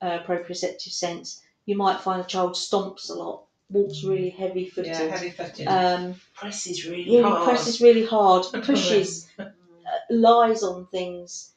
uh, 0.00 0.20
proprioceptive 0.26 0.92
sense, 0.92 1.42
you 1.66 1.76
might 1.76 2.00
find 2.00 2.20
a 2.20 2.24
child 2.24 2.52
stomps 2.54 3.10
a 3.10 3.14
lot, 3.14 3.44
walks 3.70 4.04
really 4.04 4.30
heavy 4.30 4.68
footed. 4.68 4.92
Yeah, 4.92 5.08
heavy 5.08 5.30
footed. 5.30 5.66
um, 5.66 6.14
Presses 6.34 6.84
really, 6.86 7.04
really 7.06 7.22
hard. 7.22 7.44
presses 7.44 7.80
really 7.80 8.06
hard, 8.06 8.44
pushes, 8.62 9.28
uh, 9.38 9.46
lies 10.10 10.62
on 10.62 10.86
things, 10.86 11.52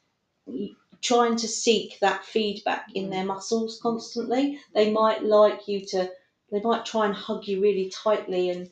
trying 1.00 1.36
to 1.36 1.48
seek 1.48 1.98
that 2.00 2.24
feedback 2.24 2.86
in 2.94 3.10
their 3.10 3.24
muscles 3.24 3.78
constantly. 3.80 4.58
They 4.74 4.90
might 4.90 5.22
like 5.22 5.68
you 5.68 5.84
to, 5.86 6.10
they 6.50 6.60
might 6.60 6.84
try 6.84 7.06
and 7.06 7.14
hug 7.14 7.46
you 7.46 7.60
really 7.60 7.90
tightly 7.90 8.50
and 8.50 8.70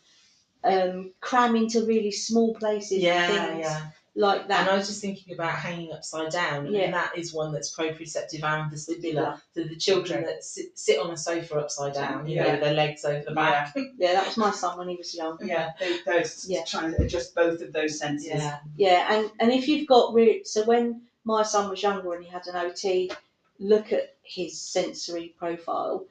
um, 0.64 1.12
cram 1.21 1.57
into 1.57 1.85
really 1.87 2.11
small 2.11 2.55
places 2.55 2.99
yeah, 2.99 3.31
and 3.31 3.49
things 3.55 3.67
yeah. 3.67 3.87
like 4.17 4.49
that. 4.49 4.62
And. 4.62 4.71
I 4.71 4.77
was 4.77 4.88
just 4.88 5.01
thinking 5.01 5.33
about 5.35 5.53
hanging 5.53 5.93
upside 5.93 6.31
down, 6.33 6.67
Yeah. 6.73 6.81
and 6.83 6.95
that 6.95 7.17
is 7.17 7.33
one 7.33 7.53
that's 7.53 7.75
proprioceptive 7.75 8.43
and 8.43 8.71
vestibular. 8.73 9.41
So 9.55 9.62
the 9.62 9.77
children 9.77 10.25
Okay. 10.25 10.33
that 10.33 10.45
sit, 10.45 10.77
sit 10.77 10.99
on 10.99 11.12
a 11.12 11.17
sofa 11.17 11.57
upside 11.59 11.95
down, 11.95 12.27
you 12.27 12.37
know, 12.37 12.45
Yeah. 12.47 12.53
with 12.53 12.61
their 12.62 12.75
legs 12.75 13.05
over 13.05 13.23
the 13.25 13.35
back. 13.35 13.73
Yeah, 13.99 14.14
that 14.14 14.27
was 14.27 14.37
my 14.37 14.51
son 14.51 14.79
when 14.79 14.88
he 14.88 14.97
was 14.97 15.14
young. 15.14 15.38
yeah, 15.43 15.73
they- 15.79 15.99
those 16.05 16.47
Yeah. 16.49 16.64
trying 16.64 16.93
to 16.95 17.03
adjust 17.03 17.35
both 17.37 17.61
of 17.61 17.73
those 17.73 17.99
senses. 17.99 18.27
Yeah. 18.31 18.59
Yeah, 18.77 19.07
and, 19.14 19.31
and 19.38 19.53
if 19.53 19.69
you've 19.69 19.87
got 19.87 20.12
re- 20.12 20.43
so 20.45 20.64
when 20.64 21.03
my 21.25 21.43
son 21.45 21.71
was 21.71 21.83
younger 21.83 22.12
and 22.14 22.25
he 22.25 22.31
had 22.31 22.47
an 22.49 22.57
OT, 22.57 23.12
look 23.61 23.93
at 23.93 24.17
his 24.23 24.61
sensory 24.61 25.35
profile. 25.38 26.05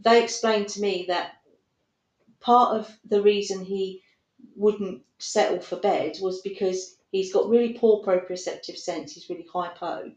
They 0.00 0.22
explained 0.22 0.68
to 0.68 0.80
me 0.80 1.06
that 1.08 1.36
part 2.40 2.76
of 2.76 2.98
the 3.08 3.22
reason 3.22 3.64
he 3.64 4.02
wouldn't 4.56 5.02
settle 5.18 5.60
for 5.60 5.76
bed 5.76 6.18
was 6.20 6.40
because 6.42 6.96
he's 7.10 7.32
got 7.32 7.48
really 7.48 7.72
poor 7.74 8.04
proprioceptive 8.04 8.76
sense. 8.76 9.14
He's 9.14 9.28
really 9.30 9.46
hypo, 9.52 10.12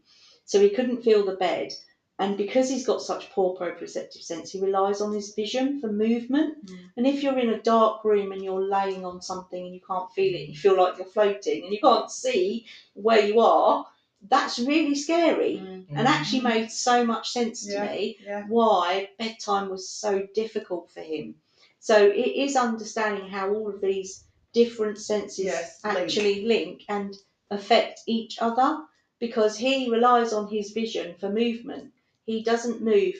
so 0.45 0.59
he 0.59 0.69
couldn't 0.69 1.03
feel 1.03 1.25
the 1.25 1.35
bed. 1.35 1.73
And 2.19 2.35
because 2.35 2.67
he's 2.67 2.85
got 2.85 3.03
such 3.03 3.29
poor 3.31 3.55
proprioceptive 3.55 4.23
sense, 4.23 4.51
he 4.51 4.59
relies 4.59 5.01
on 5.01 5.13
his 5.13 5.35
vision 5.35 5.79
for 5.79 5.91
movement. 5.91 6.65
Mm. 6.65 6.77
And 6.97 7.07
if 7.07 7.21
you're 7.21 7.37
in 7.37 7.49
a 7.49 7.61
dark 7.61 8.03
room 8.03 8.31
and 8.31 8.43
you're 8.43 8.63
laying 8.63 9.05
on 9.05 9.21
something 9.21 9.63
and 9.63 9.75
you 9.75 9.81
can't 9.87 10.11
feel 10.13 10.33
it, 10.33 10.49
you 10.49 10.57
feel 10.57 10.75
like 10.75 10.97
you're 10.97 11.05
floating 11.05 11.63
and 11.63 11.71
you 11.71 11.79
can't 11.79 12.09
see 12.09 12.65
where 12.93 13.23
you 13.23 13.39
are, 13.39 13.85
that's 14.21 14.59
really 14.59 14.95
scary. 14.95 15.57
Mm. 15.63 15.85
And 15.91 16.07
actually 16.07 16.41
made 16.41 16.71
so 16.71 17.05
much 17.05 17.29
sense 17.31 17.65
to 17.65 17.71
Yeah. 17.73 17.91
me 17.91 18.17
Yeah. 18.23 18.45
why 18.47 19.09
bedtime 19.17 19.69
was 19.69 19.89
so 19.89 20.27
difficult 20.33 20.89
for 20.91 21.01
him. 21.01 21.35
So 21.79 21.95
it 22.07 22.35
is 22.45 22.55
understanding 22.55 23.29
how 23.29 23.53
all 23.53 23.69
of 23.69 23.81
these 23.81 24.23
different 24.53 24.97
senses 24.97 25.45
Yes, 25.45 25.79
actually 25.83 26.45
link 26.45 26.83
and 26.89 27.15
affect 27.51 28.01
each 28.07 28.39
other 28.41 28.83
because 29.19 29.57
he 29.57 29.89
relies 29.89 30.33
on 30.33 30.47
his 30.47 30.71
vision 30.71 31.15
for 31.19 31.29
movement. 31.29 31.93
He 32.25 32.43
doesn't 32.43 32.81
move 32.81 33.15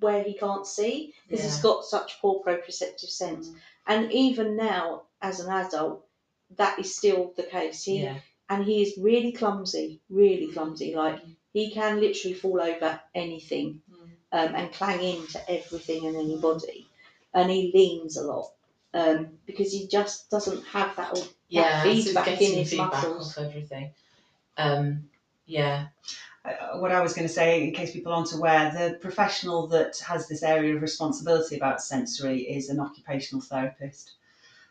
where 0.00 0.22
he 0.22 0.34
can't 0.34 0.66
see 0.66 1.14
because 1.28 1.44
he's 1.44 1.60
got 1.60 1.84
such 1.84 2.20
poor 2.20 2.42
proprioceptive 2.42 3.10
sense. 3.10 3.50
Mm. 3.50 3.56
And 3.86 4.12
even 4.12 4.56
now, 4.56 5.02
as 5.20 5.40
an 5.40 5.50
adult, 5.52 6.04
that 6.56 6.78
is 6.78 6.94
still 6.96 7.32
the 7.36 7.42
case. 7.44 7.84
He 7.84 8.02
Yeah. 8.02 8.18
And 8.48 8.64
he 8.64 8.82
is 8.82 8.98
really 8.98 9.32
clumsy, 9.32 10.00
really 10.10 10.48
clumsy. 10.52 10.94
Like 10.94 11.20
he 11.52 11.70
can 11.70 12.00
literally 12.00 12.34
fall 12.34 12.60
over 12.60 13.00
anything 13.14 13.80
Mm. 13.90 14.48
um, 14.48 14.54
and 14.54 14.72
clang 14.72 15.02
into 15.02 15.38
everything 15.50 16.06
and 16.06 16.16
anybody, 16.16 16.86
and 17.34 17.50
he 17.50 17.70
leans 17.74 18.16
a 18.16 18.22
lot 18.24 18.50
um, 18.94 19.38
because 19.46 19.72
he 19.72 19.86
just 19.86 20.30
doesn't 20.30 20.64
have 20.66 20.94
that. 20.96 21.10
All, 21.12 21.24
Yeah. 21.48 21.82
feedback 21.82 22.24
so 22.24 22.30
in 22.32 22.38
getting 22.38 22.58
his 22.58 22.70
feedback 22.70 22.92
muscles. 22.92 23.36
off 23.38 23.44
everything. 23.44 23.92
Um, 24.56 25.08
yeah. 25.46 25.88
Uh, 26.44 26.78
what 26.78 26.92
I 26.92 27.00
was 27.00 27.14
going 27.14 27.28
to 27.28 27.32
say, 27.32 27.62
in 27.62 27.72
case 27.72 27.92
people 27.92 28.12
aren't 28.12 28.32
aware, 28.34 28.70
the 28.72 28.98
professional 28.98 29.66
that 29.68 29.98
has 29.98 30.28
this 30.28 30.42
area 30.42 30.74
of 30.74 30.82
responsibility 30.82 31.56
about 31.56 31.82
sensory 31.82 32.40
is 32.40 32.68
an 32.68 32.80
occupational 32.80 33.40
therapist. 33.42 34.12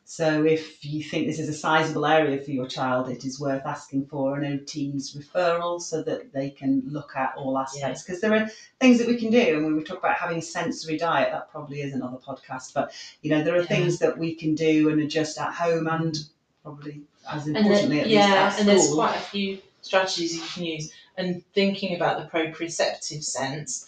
So 0.04 0.44
if 0.44 0.84
you 0.84 1.02
think 1.04 1.28
this 1.28 1.40
is 1.40 1.48
a 1.48 1.54
sizable 1.54 2.06
area 2.06 2.42
for 2.42 2.52
your 2.52 2.68
child, 2.68 3.10
it 3.10 3.24
is 3.24 3.40
worth 3.40 3.66
asking 3.66 4.08
for 4.08 4.38
an 4.38 4.46
OT's 4.54 5.16
referral 5.16 5.82
so 5.82 6.04
that 6.04 6.34
they 6.34 6.50
can 6.50 6.84
look 6.86 7.16
at 7.16 7.34
all 7.38 7.58
aspects. 7.58 8.04
Because 8.04 8.20
there 8.20 8.34
are 8.34 8.50
things 8.80 8.98
that 9.00 9.08
we 9.08 9.16
can 9.18 9.32
do, 9.32 9.56
and 9.56 9.64
when 9.64 9.76
we 9.78 9.84
talk 9.84 10.00
about 10.00 10.18
having 10.18 10.40
a 10.40 10.42
sensory 10.42 10.98
diet, 10.98 11.32
that 11.32 11.50
probably 11.50 11.82
is 11.82 11.94
another 11.94 12.18
podcast. 12.18 12.74
But 12.74 12.94
you 13.22 13.30
know, 13.30 13.44
there 13.44 13.56
are 13.56 13.62
Yeah. 13.62 13.68
things 13.68 14.00
that 14.00 14.18
we 14.18 14.36
can 14.36 14.54
do 14.54 14.90
and 14.90 15.02
adjust 15.02 15.40
at 15.40 15.54
home, 15.54 15.88
and 15.88 16.18
probably 16.62 17.02
as 17.32 17.48
And 17.48 17.56
then, 17.56 17.64
importantly, 17.64 18.02
at 18.02 18.10
yeah, 18.10 18.20
least 18.26 18.36
at 18.36 18.60
and 18.60 18.70
there's 18.70 18.94
quite 18.94 19.16
a 19.16 19.20
few 19.20 19.60
strategies 19.82 20.36
you 20.36 20.42
can 20.42 20.64
use. 20.66 20.92
And 21.18 21.44
thinking 21.54 21.96
about 21.96 22.18
the 22.20 22.38
proprioceptive 22.38 23.24
sense, 23.24 23.86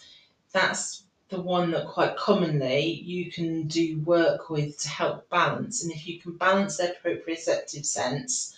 that's 0.52 1.03
the 1.30 1.40
one 1.40 1.70
that 1.72 1.86
quite 1.86 2.16
commonly 2.16 2.80
you 3.04 3.30
can 3.30 3.66
do 3.66 3.98
work 4.00 4.50
with 4.50 4.78
to 4.80 4.88
help 4.88 5.28
balance. 5.30 5.82
And 5.82 5.92
if 5.92 6.06
you 6.06 6.20
can 6.20 6.36
balance 6.36 6.76
their 6.76 6.94
proprioceptive 7.04 7.86
sense, 7.86 8.56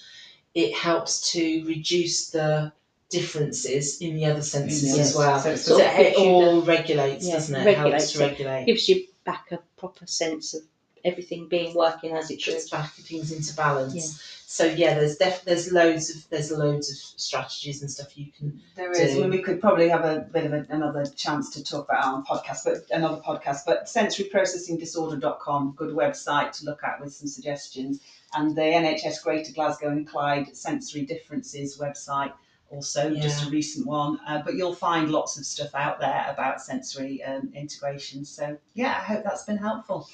it 0.55 0.75
helps 0.75 1.33
to 1.33 1.65
reduce 1.67 2.31
the 2.31 2.73
differences 3.09 4.01
in 4.01 4.17
the 4.17 4.25
other 4.27 4.43
senses 4.43 4.97
Yes. 4.97 5.11
as 5.11 5.17
well. 5.17 5.39
So 5.39 5.55
So 5.57 5.79
it 5.79 6.17
all 6.17 6.63
regulates, 6.63 7.27
yeah, 7.27 7.35
doesn't 7.35 7.55
it? 7.55 7.65
regulates 7.65 8.05
helps 8.05 8.13
to 8.13 8.25
it. 8.25 8.29
regulate. 8.31 8.65
gives 8.67 8.89
you 8.89 9.07
back 9.25 9.53
a 9.53 9.59
proper 9.77 10.07
sense 10.07 10.55
of 10.55 10.63
everything 11.07 11.49
being 11.49 11.75
working 11.75 12.13
as 12.13 12.31
it 12.31 12.41
should. 12.41 12.55
puts 12.55 12.71
back 12.71 12.93
things 12.93 13.33
into 13.33 13.55
balance. 13.55 13.95
Yeah. 13.95 14.03
So 14.49 14.65
yeah, 14.65 14.95
there's 14.95 15.17
def- 15.17 15.45
there's 15.45 15.73
loads 15.73 16.09
of 16.15 16.29
there's 16.31 16.53
loads 16.53 16.89
of 16.89 16.97
strategies 17.21 17.83
and 17.83 17.91
stuff 17.91 18.17
you 18.17 18.31
can 18.31 18.63
There 18.77 18.93
is. 18.93 19.17
I 19.17 19.21
mean, 19.21 19.31
we 19.31 19.43
could 19.43 19.61
probably 19.61 19.89
have 19.89 20.05
a 20.05 20.21
bit 20.33 20.47
of 20.47 20.53
a, 20.53 20.65
another 20.71 21.05
chance 21.05 21.51
to 21.51 21.65
talk 21.65 21.89
about 21.89 22.05
it 22.05 22.07
on 22.07 22.25
podcast, 22.25 22.65
but 22.65 22.85
another 22.97 23.21
podcast. 23.21 23.63
But 23.67 23.87
sensoryprocessingdisorder.com, 23.87 25.75
good 25.77 25.95
website 25.95 26.53
to 26.59 26.65
look 26.65 26.85
at 26.85 27.01
with 27.01 27.13
some 27.13 27.27
suggestions, 27.27 28.01
and 28.35 28.55
the 28.55 28.63
NHS 28.63 29.23
Greater 29.25 29.53
Glasgow 29.53 29.89
and 29.89 30.07
Clyde 30.07 30.57
Sensory 30.57 31.05
Differences 31.05 31.79
website, 31.79 32.33
also 32.71 33.15
just 33.15 33.47
a 33.47 33.51
recent 33.51 33.85
one. 33.85 34.21
Uh, 34.29 34.43
but 34.45 34.55
you'll 34.55 34.77
find 34.77 35.11
lots 35.11 35.37
of 35.37 35.45
stuff 35.45 35.75
out 35.75 35.99
there 35.99 36.25
about 36.29 36.63
sensory 36.63 37.21
um, 37.25 37.51
integration. 37.53 38.25
So 38.25 38.57
yeah, 38.75 38.97
I 39.01 39.03
hope 39.03 39.25
that's 39.25 39.43
been 39.43 39.59
helpful. 39.59 40.09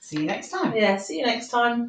See 0.00 0.20
you 0.20 0.26
next 0.26 0.48
time. 0.50 0.74
Yeah, 0.74 0.96
see 0.96 1.18
you 1.18 1.26
next 1.26 1.48
time. 1.48 1.86